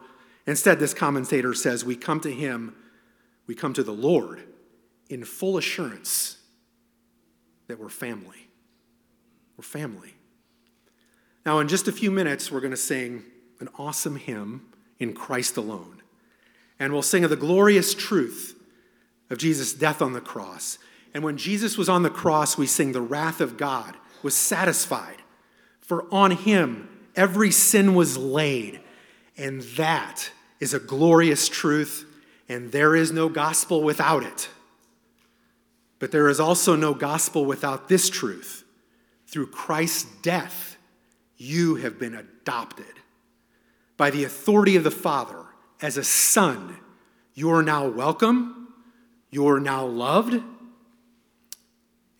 Instead, 0.47 0.79
this 0.79 0.95
commentator 0.95 1.53
says 1.53 1.85
we 1.85 1.97
come 1.97 2.21
to 2.21 2.33
Him, 2.33 2.77
we 3.49 3.57
come 3.57 3.73
to 3.73 3.83
the 3.83 3.93
Lord 3.93 4.43
in 5.09 5.25
full 5.25 5.59
assurance 5.59 6.39
that 7.67 7.81
we're 7.81 7.89
family. 7.89 8.49
We're 9.57 9.65
family. 9.65 10.15
Now, 11.45 11.59
in 11.59 11.69
just 11.69 11.89
a 11.89 11.93
few 11.93 12.11
minutes, 12.11 12.53
we're 12.53 12.61
going 12.61 12.73
to 12.73 12.77
sing 12.77 13.25
an 13.59 13.69
awesome 13.79 14.17
hymn 14.17 14.67
in 14.99 15.13
Christ 15.13 15.57
alone. 15.57 15.96
And 16.79 16.93
we'll 16.93 17.03
sing 17.03 17.25
of 17.25 17.31
the 17.31 17.37
glorious 17.37 17.95
truth 17.95 18.55
of 19.31 19.39
Jesus' 19.39 19.73
death 19.73 20.03
on 20.03 20.13
the 20.13 20.21
cross. 20.21 20.79
And 21.15 21.25
when 21.25 21.37
Jesus 21.37 21.79
was 21.79 21.89
on 21.89 22.03
the 22.03 22.11
cross, 22.11 22.59
we 22.59 22.67
sing, 22.67 22.93
The 22.93 23.01
wrath 23.01 23.41
of 23.41 23.57
God 23.57 23.97
was 24.23 24.35
satisfied. 24.35 25.23
For 25.81 26.07
on 26.13 26.33
him 26.33 26.89
every 27.15 27.51
sin 27.51 27.95
was 27.95 28.17
laid. 28.17 28.81
And 29.37 29.63
that 29.63 30.31
is 30.61 30.75
a 30.75 30.81
glorious 30.81 31.49
truth, 31.49 32.07
and 32.49 32.73
there 32.73 32.97
is 32.97 33.13
no 33.13 33.29
gospel 33.29 33.83
without 33.83 34.23
it. 34.23 34.49
But 35.99 36.11
there 36.11 36.29
is 36.29 36.41
also 36.41 36.77
no 36.77 36.95
gospel 36.95 37.45
without 37.45 37.89
this 37.89 38.11
truth. 38.11 38.65
Through 39.27 39.49
Christ's 39.49 40.05
death, 40.23 40.77
you 41.37 41.77
have 41.77 41.99
been 41.99 42.15
adopted. 42.15 42.87
By 43.97 44.11
the 44.11 44.25
authority 44.25 44.77
of 44.77 44.85
the 44.85 44.91
Father, 44.91 45.46
as 45.81 45.97
a 45.97 46.05
son, 46.05 46.77
you 47.35 47.51
are 47.51 47.63
now 47.63 47.87
welcome, 47.87 48.73
you 49.31 49.47
are 49.49 49.61
now 49.61 49.85
loved, 49.85 50.35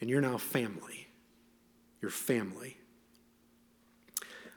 and 0.01 0.11
you're 0.11 0.21
now 0.21 0.37
family. 0.37 1.09
You're 2.01 2.11
family. 2.11 2.77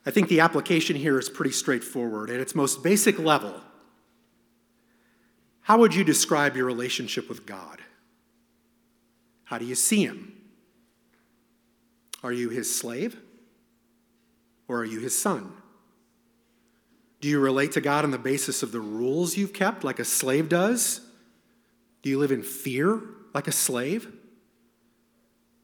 I 0.05 0.11
think 0.11 0.27
the 0.27 0.41
application 0.41 0.95
here 0.95 1.17
is 1.17 1.29
pretty 1.29 1.51
straightforward. 1.51 2.29
At 2.29 2.39
its 2.39 2.53
most 2.53 2.83
basic 2.83 3.17
level, 3.17 3.61
how 5.61 5.77
would 5.79 5.95
you 5.95 6.03
describe 6.03 6.55
your 6.55 6.65
relationship 6.65 7.29
with 7.29 7.45
God? 7.45 7.79
How 9.45 9.57
do 9.57 9.65
you 9.65 9.75
see 9.75 10.03
Him? 10.03 10.33
Are 12.23 12.33
you 12.33 12.49
His 12.49 12.75
slave? 12.75 13.17
or 14.69 14.77
are 14.77 14.85
you 14.85 14.99
his 15.01 15.19
son? 15.19 15.51
Do 17.21 17.27
you 17.27 17.39
relate 17.39 17.73
to 17.73 17.81
God 17.81 18.05
on 18.05 18.11
the 18.11 18.17
basis 18.17 18.63
of 18.63 18.71
the 18.71 18.79
rules 18.79 19.35
you've 19.35 19.53
kept, 19.53 19.83
like 19.83 19.99
a 19.99 20.05
slave 20.05 20.47
does? 20.47 21.01
Do 22.01 22.09
you 22.09 22.17
live 22.17 22.31
in 22.31 22.43
fear, 22.43 23.01
like 23.33 23.47
a 23.47 23.51
slave? 23.51 24.11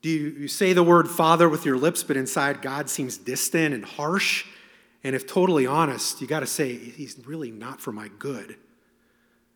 Do 0.02 0.10
you, 0.10 0.36
you 0.42 0.48
say 0.48 0.74
the 0.74 0.84
word 0.84 1.10
Father 1.10 1.48
with 1.48 1.66
your 1.66 1.78
lips, 1.78 2.04
but 2.04 2.18
inside 2.18 2.62
God 2.62 2.90
seems 2.90 3.18
distant 3.18 3.74
and 3.74 3.86
harsh? 3.86 4.46
And 5.04 5.16
if 5.16 5.26
totally 5.26 5.66
honest, 5.66 6.20
you 6.20 6.28
got 6.28 6.42
to 6.42 6.48
say, 6.48 6.76
He's 6.76 7.18
really 7.26 7.52
not 7.52 7.80
for 7.80 7.92
my 7.92 8.10
good. 8.20 8.58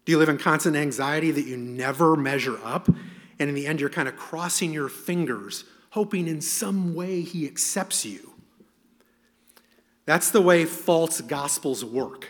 Do 0.05 0.11
you 0.11 0.17
live 0.17 0.29
in 0.29 0.37
constant 0.37 0.75
anxiety 0.75 1.31
that 1.31 1.45
you 1.45 1.57
never 1.57 2.15
measure 2.15 2.59
up? 2.63 2.87
And 2.87 3.49
in 3.49 3.55
the 3.55 3.67
end, 3.67 3.79
you're 3.79 3.89
kind 3.89 4.07
of 4.07 4.15
crossing 4.15 4.73
your 4.73 4.89
fingers, 4.89 5.65
hoping 5.91 6.27
in 6.27 6.39
some 6.39 6.95
way 6.95 7.21
He 7.21 7.45
accepts 7.45 8.05
you. 8.05 8.28
That's 10.09 10.31
the 10.31 10.41
way 10.41 10.65
false 10.65 11.21
gospels 11.21 11.85
work. 11.85 12.29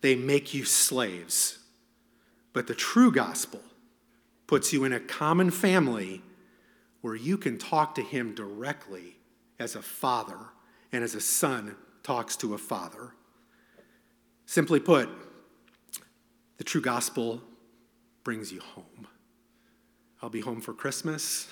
They 0.00 0.16
make 0.16 0.52
you 0.52 0.64
slaves. 0.64 1.60
But 2.52 2.66
the 2.66 2.74
true 2.74 3.12
gospel 3.12 3.60
puts 4.48 4.72
you 4.72 4.82
in 4.82 4.92
a 4.92 4.98
common 4.98 5.52
family 5.52 6.22
where 7.02 7.14
you 7.14 7.38
can 7.38 7.56
talk 7.56 7.94
to 7.94 8.02
him 8.02 8.34
directly 8.34 9.14
as 9.60 9.76
a 9.76 9.80
father 9.80 10.38
and 10.90 11.04
as 11.04 11.14
a 11.14 11.20
son 11.20 11.76
talks 12.02 12.34
to 12.38 12.52
a 12.52 12.58
father. 12.58 13.14
Simply 14.44 14.80
put, 14.80 15.08
the 16.56 16.64
true 16.64 16.80
gospel 16.80 17.40
brings 18.24 18.50
you 18.50 18.58
home. 18.58 19.06
I'll 20.20 20.30
be 20.30 20.40
home 20.40 20.60
for 20.60 20.74
Christmas. 20.74 21.46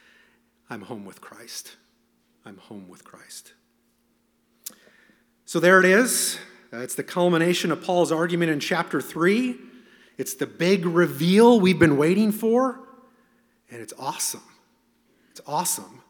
I'm 0.68 0.82
home 0.82 1.04
with 1.04 1.20
Christ. 1.20 1.76
I'm 2.44 2.56
home 2.56 2.88
with 2.88 3.04
Christ. 3.04 3.52
So 5.48 5.60
there 5.60 5.80
it 5.80 5.86
is. 5.86 6.38
Uh, 6.70 6.80
it's 6.80 6.94
the 6.94 7.02
culmination 7.02 7.72
of 7.72 7.82
Paul's 7.82 8.12
argument 8.12 8.52
in 8.52 8.60
chapter 8.60 9.00
3. 9.00 9.56
It's 10.18 10.34
the 10.34 10.46
big 10.46 10.84
reveal 10.84 11.58
we've 11.58 11.78
been 11.78 11.96
waiting 11.96 12.32
for, 12.32 12.78
and 13.70 13.80
it's 13.80 13.94
awesome. 13.98 14.42
It's 15.30 15.40
awesome. 15.46 16.02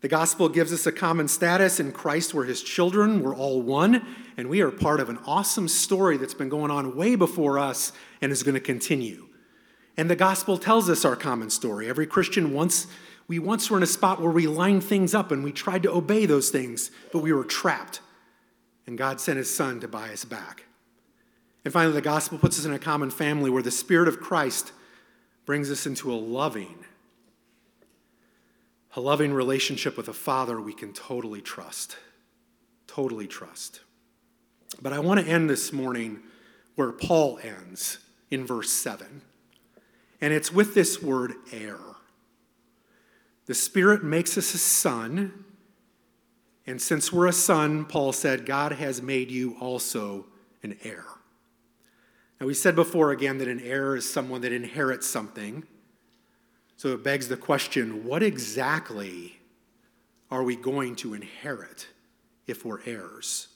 The 0.00 0.08
gospel 0.08 0.48
gives 0.48 0.72
us 0.72 0.84
a 0.84 0.90
common 0.90 1.28
status 1.28 1.78
in 1.78 1.92
Christ. 1.92 2.34
We're 2.34 2.44
his 2.44 2.60
children, 2.60 3.22
we're 3.22 3.36
all 3.36 3.62
one, 3.62 4.04
and 4.36 4.48
we 4.48 4.62
are 4.62 4.72
part 4.72 4.98
of 4.98 5.08
an 5.08 5.20
awesome 5.26 5.68
story 5.68 6.16
that's 6.16 6.34
been 6.34 6.48
going 6.48 6.72
on 6.72 6.96
way 6.96 7.14
before 7.14 7.56
us 7.56 7.92
and 8.20 8.32
is 8.32 8.42
going 8.42 8.56
to 8.56 8.60
continue. 8.60 9.28
And 9.96 10.10
the 10.10 10.16
gospel 10.16 10.58
tells 10.58 10.90
us 10.90 11.04
our 11.04 11.14
common 11.14 11.50
story. 11.50 11.88
Every 11.88 12.08
Christian 12.08 12.52
once 12.52 12.88
we 13.28 13.38
once 13.38 13.70
were 13.70 13.76
in 13.76 13.84
a 13.84 13.86
spot 13.86 14.20
where 14.20 14.32
we 14.32 14.48
lined 14.48 14.82
things 14.82 15.14
up 15.14 15.30
and 15.30 15.44
we 15.44 15.52
tried 15.52 15.84
to 15.84 15.92
obey 15.92 16.26
those 16.26 16.50
things, 16.50 16.90
but 17.12 17.20
we 17.20 17.32
were 17.32 17.44
trapped 17.44 18.00
and 18.86 18.98
God 18.98 19.20
sent 19.20 19.38
his 19.38 19.54
son 19.54 19.80
to 19.80 19.88
buy 19.88 20.10
us 20.10 20.24
back. 20.24 20.64
And 21.64 21.72
finally, 21.72 21.94
the 21.94 22.00
gospel 22.00 22.38
puts 22.38 22.58
us 22.58 22.64
in 22.64 22.72
a 22.72 22.78
common 22.78 23.10
family 23.10 23.50
where 23.50 23.62
the 23.62 23.70
Spirit 23.70 24.08
of 24.08 24.20
Christ 24.20 24.72
brings 25.44 25.70
us 25.70 25.86
into 25.86 26.12
a 26.12 26.14
loving, 26.14 26.84
a 28.96 29.00
loving 29.00 29.32
relationship 29.32 29.96
with 29.96 30.08
a 30.08 30.12
Father 30.12 30.60
we 30.60 30.72
can 30.72 30.92
totally 30.92 31.40
trust. 31.40 31.96
Totally 32.86 33.26
trust. 33.26 33.80
But 34.80 34.92
I 34.92 34.98
want 34.98 35.20
to 35.20 35.26
end 35.26 35.50
this 35.50 35.72
morning 35.72 36.20
where 36.74 36.92
Paul 36.92 37.38
ends 37.42 37.98
in 38.30 38.46
verse 38.46 38.70
7. 38.70 39.22
And 40.20 40.32
it's 40.32 40.52
with 40.52 40.74
this 40.74 41.02
word 41.02 41.34
heir. 41.52 41.78
The 43.46 43.54
Spirit 43.54 44.04
makes 44.04 44.38
us 44.38 44.54
a 44.54 44.58
son 44.58 45.44
and 46.70 46.80
since 46.80 47.12
we're 47.12 47.26
a 47.26 47.32
son, 47.32 47.84
Paul 47.84 48.12
said, 48.12 48.46
God 48.46 48.70
has 48.70 49.02
made 49.02 49.28
you 49.28 49.56
also 49.58 50.26
an 50.62 50.76
heir. 50.84 51.04
Now, 52.40 52.46
we 52.46 52.54
said 52.54 52.76
before 52.76 53.10
again 53.10 53.38
that 53.38 53.48
an 53.48 53.58
heir 53.58 53.96
is 53.96 54.08
someone 54.08 54.42
that 54.42 54.52
inherits 54.52 55.08
something. 55.08 55.64
So 56.76 56.90
it 56.90 57.02
begs 57.02 57.26
the 57.26 57.36
question 57.36 58.04
what 58.04 58.22
exactly 58.22 59.40
are 60.30 60.44
we 60.44 60.54
going 60.54 60.94
to 60.96 61.12
inherit 61.12 61.88
if 62.46 62.64
we're 62.64 62.82
heirs? 62.86 63.48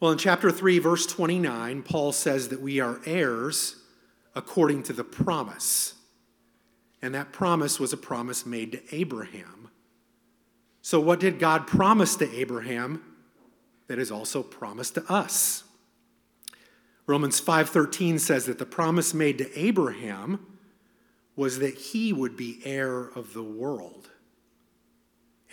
Well, 0.00 0.12
in 0.12 0.18
chapter 0.18 0.50
3, 0.50 0.78
verse 0.80 1.06
29, 1.06 1.82
Paul 1.82 2.12
says 2.12 2.48
that 2.48 2.60
we 2.60 2.78
are 2.78 3.00
heirs 3.06 3.76
according 4.34 4.82
to 4.82 4.92
the 4.92 5.04
promise. 5.04 5.94
And 7.00 7.14
that 7.14 7.32
promise 7.32 7.80
was 7.80 7.94
a 7.94 7.96
promise 7.96 8.44
made 8.44 8.72
to 8.72 8.94
Abraham. 8.94 9.59
So, 10.82 11.00
what 11.00 11.20
did 11.20 11.38
God 11.38 11.66
promise 11.66 12.16
to 12.16 12.34
Abraham 12.34 13.02
that 13.86 13.98
is 13.98 14.10
also 14.10 14.42
promised 14.42 14.94
to 14.94 15.12
us? 15.12 15.64
Romans 17.06 17.40
5:13 17.40 18.18
says 18.18 18.46
that 18.46 18.58
the 18.58 18.66
promise 18.66 19.12
made 19.12 19.38
to 19.38 19.58
Abraham 19.58 20.46
was 21.36 21.58
that 21.58 21.74
he 21.74 22.12
would 22.12 22.36
be 22.36 22.60
heir 22.64 23.08
of 23.14 23.34
the 23.34 23.42
world. 23.42 24.10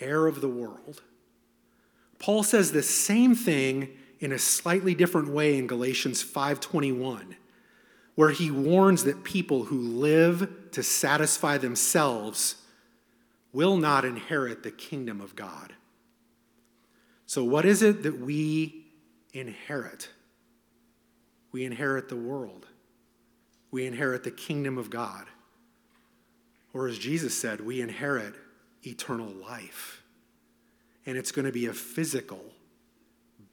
Heir 0.00 0.26
of 0.26 0.40
the 0.40 0.48
world. 0.48 1.02
Paul 2.18 2.42
says 2.42 2.72
the 2.72 2.82
same 2.82 3.34
thing 3.34 3.96
in 4.20 4.32
a 4.32 4.38
slightly 4.38 4.94
different 4.94 5.28
way 5.28 5.56
in 5.58 5.66
Galatians 5.66 6.22
5:21, 6.22 7.36
where 8.14 8.30
he 8.30 8.50
warns 8.50 9.04
that 9.04 9.24
people 9.24 9.64
who 9.64 9.80
live 9.80 10.48
to 10.72 10.82
satisfy 10.82 11.58
themselves 11.58 12.56
will 13.52 13.76
not 13.76 14.04
inherit 14.04 14.62
the 14.62 14.70
kingdom 14.70 15.20
of 15.20 15.34
God. 15.34 15.72
So, 17.26 17.44
what 17.44 17.64
is 17.64 17.82
it 17.82 18.02
that 18.02 18.20
we 18.20 18.86
inherit? 19.32 20.08
We 21.52 21.64
inherit 21.64 22.08
the 22.08 22.16
world, 22.16 22.66
we 23.70 23.86
inherit 23.86 24.24
the 24.24 24.30
kingdom 24.30 24.78
of 24.78 24.90
God. 24.90 25.26
Or, 26.74 26.86
as 26.86 26.98
Jesus 26.98 27.38
said, 27.38 27.60
we 27.60 27.80
inherit 27.80 28.34
eternal 28.86 29.30
life. 29.30 30.02
And 31.06 31.16
it's 31.16 31.32
going 31.32 31.46
to 31.46 31.52
be 31.52 31.66
a 31.66 31.72
physical, 31.72 32.44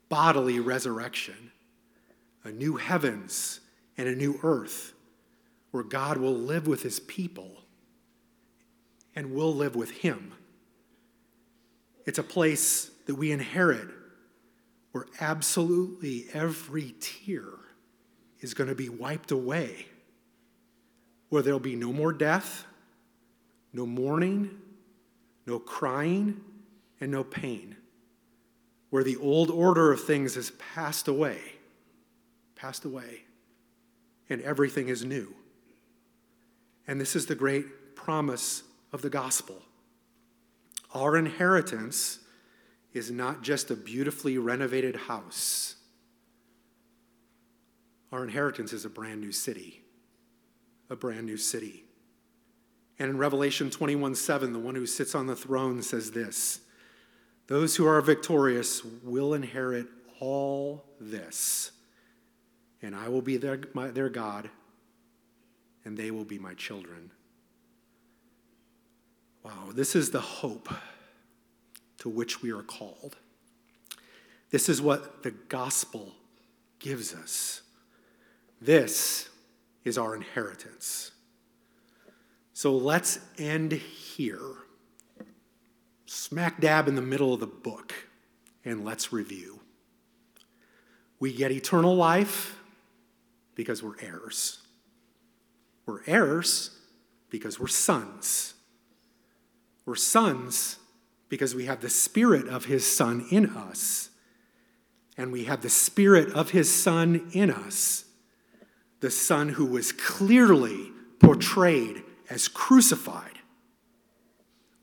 bodily 0.10 0.60
resurrection, 0.60 1.52
a 2.44 2.52
new 2.52 2.76
heavens 2.76 3.62
and 3.98 4.10
a 4.10 4.16
new 4.16 4.40
earth 4.44 4.94
where 5.72 5.84
God 5.84 6.18
will 6.18 6.34
live 6.34 6.68
with 6.68 6.84
his 6.84 7.00
people 7.00 7.65
and 9.16 9.34
we'll 9.34 9.54
live 9.54 9.76
with 9.76 9.92
him. 9.92 10.34
It's 12.06 12.20
a 12.20 12.24
place 12.24 12.92
that 13.08 13.16
we 13.16 13.32
inherit 13.32 13.88
where 14.92 15.08
absolutely 15.20 16.26
every 16.34 16.96
tear 17.00 17.46
is 18.40 18.54
going 18.54 18.70
to 18.70 18.76
be 18.76 18.90
wiped 18.90 19.32
away, 19.32 19.88
where 21.30 21.42
there'll 21.42 21.60
be 21.60 21.76
no 21.76 21.92
more 21.92 22.14
death, 22.14 22.66
no 23.74 23.86
mourning, 23.86 24.50
no 25.46 25.60
crying, 25.60 26.42
and 27.02 27.12
no 27.12 27.24
pain, 27.24 27.76
where 28.90 29.04
the 29.04 29.18
old 29.18 29.50
order 29.50 29.92
of 29.92 30.02
things 30.04 30.36
has 30.36 30.52
passed 30.52 31.08
away, 31.08 31.40
passed 32.56 32.86
away, 32.86 33.24
and 34.30 34.42
everything 34.42 34.88
is 34.88 35.04
new. 35.04 35.34
And 36.88 37.02
this 37.02 37.16
is 37.16 37.26
the 37.26 37.36
great 37.36 37.96
promise 37.96 38.64
of 38.96 39.02
the 39.02 39.10
gospel. 39.10 39.62
Our 40.94 41.18
inheritance 41.18 42.20
is 42.94 43.12
not 43.12 43.44
just 43.44 43.70
a 43.70 43.76
beautifully 43.76 44.38
renovated 44.38 44.96
house. 44.96 45.76
Our 48.14 48.24
inheritance 48.24 48.72
is 48.72 48.86
a 48.86 48.90
brand 48.90 49.20
new 49.20 49.34
city. 49.34 49.82
A 50.90 50.96
brand 50.96 51.26
new 51.26 51.36
city. 51.36 51.84
And 52.98 53.10
in 53.10 53.18
Revelation 53.18 53.70
21 53.70 54.16
7, 54.16 54.54
the 54.54 54.60
one 54.60 54.76
who 54.76 54.86
sits 54.86 55.14
on 55.14 55.28
the 55.28 55.36
throne 55.36 55.82
says 55.82 56.12
this 56.12 56.62
Those 57.48 57.76
who 57.76 57.86
are 57.86 58.00
victorious 58.00 58.82
will 59.04 59.34
inherit 59.34 59.88
all 60.22 60.86
this, 61.02 61.72
and 62.82 62.96
I 62.96 63.10
will 63.10 63.22
be 63.22 63.36
their, 63.36 63.60
my, 63.74 63.88
their 63.88 64.08
God, 64.08 64.50
and 65.84 65.98
they 65.98 66.12
will 66.12 66.24
be 66.24 66.40
my 66.40 66.54
children. 66.54 67.12
Wow, 69.46 69.70
this 69.72 69.96
is 69.96 70.10
the 70.10 70.22
hope 70.22 70.70
to 72.00 72.10
which 72.10 72.42
we 72.42 72.52
are 72.52 72.64
called. 72.64 73.16
This 74.50 74.70
is 74.70 74.82
what 74.82 75.22
the 75.22 75.30
gospel 75.30 76.14
gives 76.80 77.14
us. 77.14 77.62
This 78.60 79.30
is 79.84 80.00
our 80.00 80.16
inheritance. 80.16 81.12
So 82.54 82.76
let's 82.76 83.20
end 83.38 83.74
here, 83.74 84.40
smack 86.08 86.60
dab 86.60 86.88
in 86.88 86.96
the 86.96 87.04
middle 87.04 87.32
of 87.32 87.40
the 87.40 87.46
book, 87.46 87.94
and 88.64 88.84
let's 88.84 89.14
review. 89.14 89.60
We 91.20 91.32
get 91.32 91.52
eternal 91.52 91.96
life 91.96 92.58
because 93.54 93.84
we're 93.84 94.00
heirs. 94.02 94.64
We're 95.86 96.02
heirs 96.08 96.80
because 97.30 97.60
we're 97.60 97.68
sons. 97.68 98.55
We're 99.86 99.96
sons 99.96 100.78
because 101.30 101.54
we 101.54 101.66
have 101.66 101.82
the 101.82 101.90
Spirit 101.90 102.48
of 102.48 102.66
His 102.66 102.86
Son 102.86 103.26
in 103.30 103.50
us. 103.50 104.10
And 105.18 105.32
we 105.32 105.46
have 105.46 105.62
the 105.62 105.70
Spirit 105.70 106.34
of 106.34 106.50
His 106.50 106.74
Son 106.74 107.30
in 107.32 107.50
us, 107.50 108.06
the 109.00 109.12
Son 109.12 109.50
who 109.50 109.66
was 109.66 109.92
clearly 109.92 110.92
portrayed 111.20 112.04
as 112.30 112.48
crucified. 112.48 113.40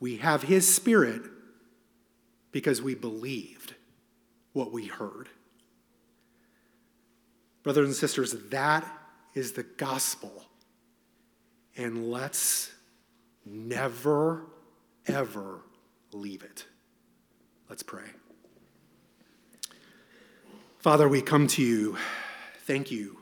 We 0.00 0.16
have 0.16 0.42
His 0.42 0.72
Spirit 0.72 1.22
because 2.50 2.80
we 2.80 2.94
believed 2.94 3.74
what 4.52 4.72
we 4.72 4.86
heard. 4.86 5.28
Brothers 7.62 7.86
and 7.86 7.94
sisters, 7.94 8.32
that 8.50 8.86
is 9.34 9.52
the 9.52 9.62
gospel. 9.62 10.44
And 11.76 12.10
let's 12.10 12.72
never 13.44 14.46
ever 15.06 15.60
leave 16.12 16.42
it. 16.42 16.66
Let's 17.68 17.82
pray. 17.82 18.04
Father, 20.78 21.08
we 21.08 21.22
come 21.22 21.46
to 21.48 21.62
you. 21.62 21.96
Thank 22.66 22.90
you. 22.90 23.18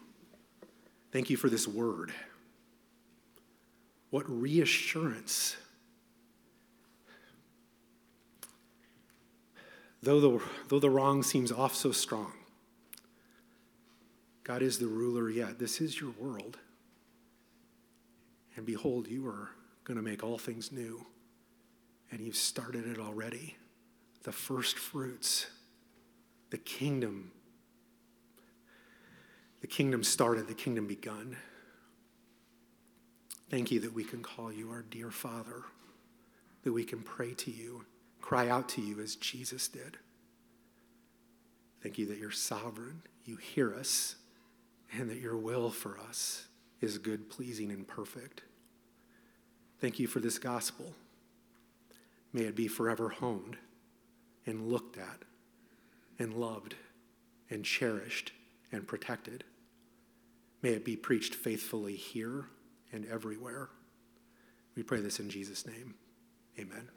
Thank 1.13 1.31
you 1.31 1.37
for 1.37 1.49
this 1.49 1.69
word. 1.69 2.13
What 4.11 4.25
reassurance. 4.29 5.57
Though 10.03 10.21
the, 10.21 10.41
though 10.69 10.79
the 10.79 10.91
wrong 10.91 11.23
seems 11.23 11.53
off 11.53 11.75
so 11.75 11.93
strong, 11.93 12.33
God 14.43 14.63
is 14.63 14.79
the 14.79 14.87
ruler 14.87 15.29
yet. 15.29 15.59
This 15.59 15.81
is 15.81 16.01
your 16.01 16.13
world. 16.19 16.59
And 18.57 18.65
behold, 18.65 19.07
you 19.07 19.27
are 19.29 19.51
going 19.85 19.97
to 19.97 20.03
make 20.03 20.25
all 20.25 20.39
things 20.39 20.73
new 20.73 21.05
and 22.11 22.21
you've 22.21 22.37
started 22.37 22.87
it 22.87 22.99
already. 22.99 23.57
The 24.23 24.33
first 24.33 24.79
fruits, 24.79 25.47
the 26.51 26.59
kingdom. 26.59 27.33
The 29.61 29.67
kingdom 29.67 30.03
started, 30.03 30.49
the 30.49 30.55
kingdom 30.55 30.87
begun. 30.87 31.37
Thank 33.51 33.71
you 33.71 33.81
that 33.81 33.93
we 33.93 34.05
can 34.05 34.23
call 34.23 34.53
you 34.53 34.71
our 34.71 34.83
dear 34.83 35.11
Father, 35.11 35.65
that 36.63 36.73
we 36.73 36.85
can 36.85 37.01
pray 37.01 37.35
to 37.35 37.51
you, 37.51 37.85
cry 38.21 38.49
out 38.49 38.69
to 38.71 38.81
you 38.81 39.01
as 39.01 39.17
Jesus 39.17 39.69
did. 39.69 39.97
Thank 41.83 41.99
you 41.99 42.07
that 42.07 42.19
you're 42.19 42.31
sovereign, 42.31 43.03
you 43.25 43.37
hear 43.37 43.75
us, 43.75 44.17
and 44.93 45.09
that 45.11 45.19
your 45.19 45.37
will 45.37 45.71
for 45.71 45.99
us 45.99 46.47
is 46.81 46.99
good, 46.99 47.31
pleasing, 47.31 47.71
and 47.71 47.87
perfect. 47.87 48.43
Thank 49.81 49.99
you 49.99 50.07
for 50.07 50.21
this 50.21 50.39
gospel. 50.39 50.95
May 52.33 52.43
it 52.43 52.55
be 52.55 52.69
forever 52.69 53.09
honed 53.09 53.57
and 54.47 54.71
looked 54.71 54.97
at 54.97 55.23
and 56.19 56.35
loved 56.35 56.75
and 57.49 57.65
cherished 57.65 58.33
and 58.71 58.87
protected. 58.87 59.45
May 60.63 60.71
it 60.71 60.85
be 60.85 60.97
preached 60.97 61.35
faithfully 61.35 61.97
here 61.97 62.47
and 62.93 63.07
everywhere. 63.07 63.71
We 64.77 64.83
pray 64.83 65.01
this 65.01 65.19
in 65.19 65.31
Jesus' 65.31 65.67
name. 65.67 65.95
Amen. 66.59 66.89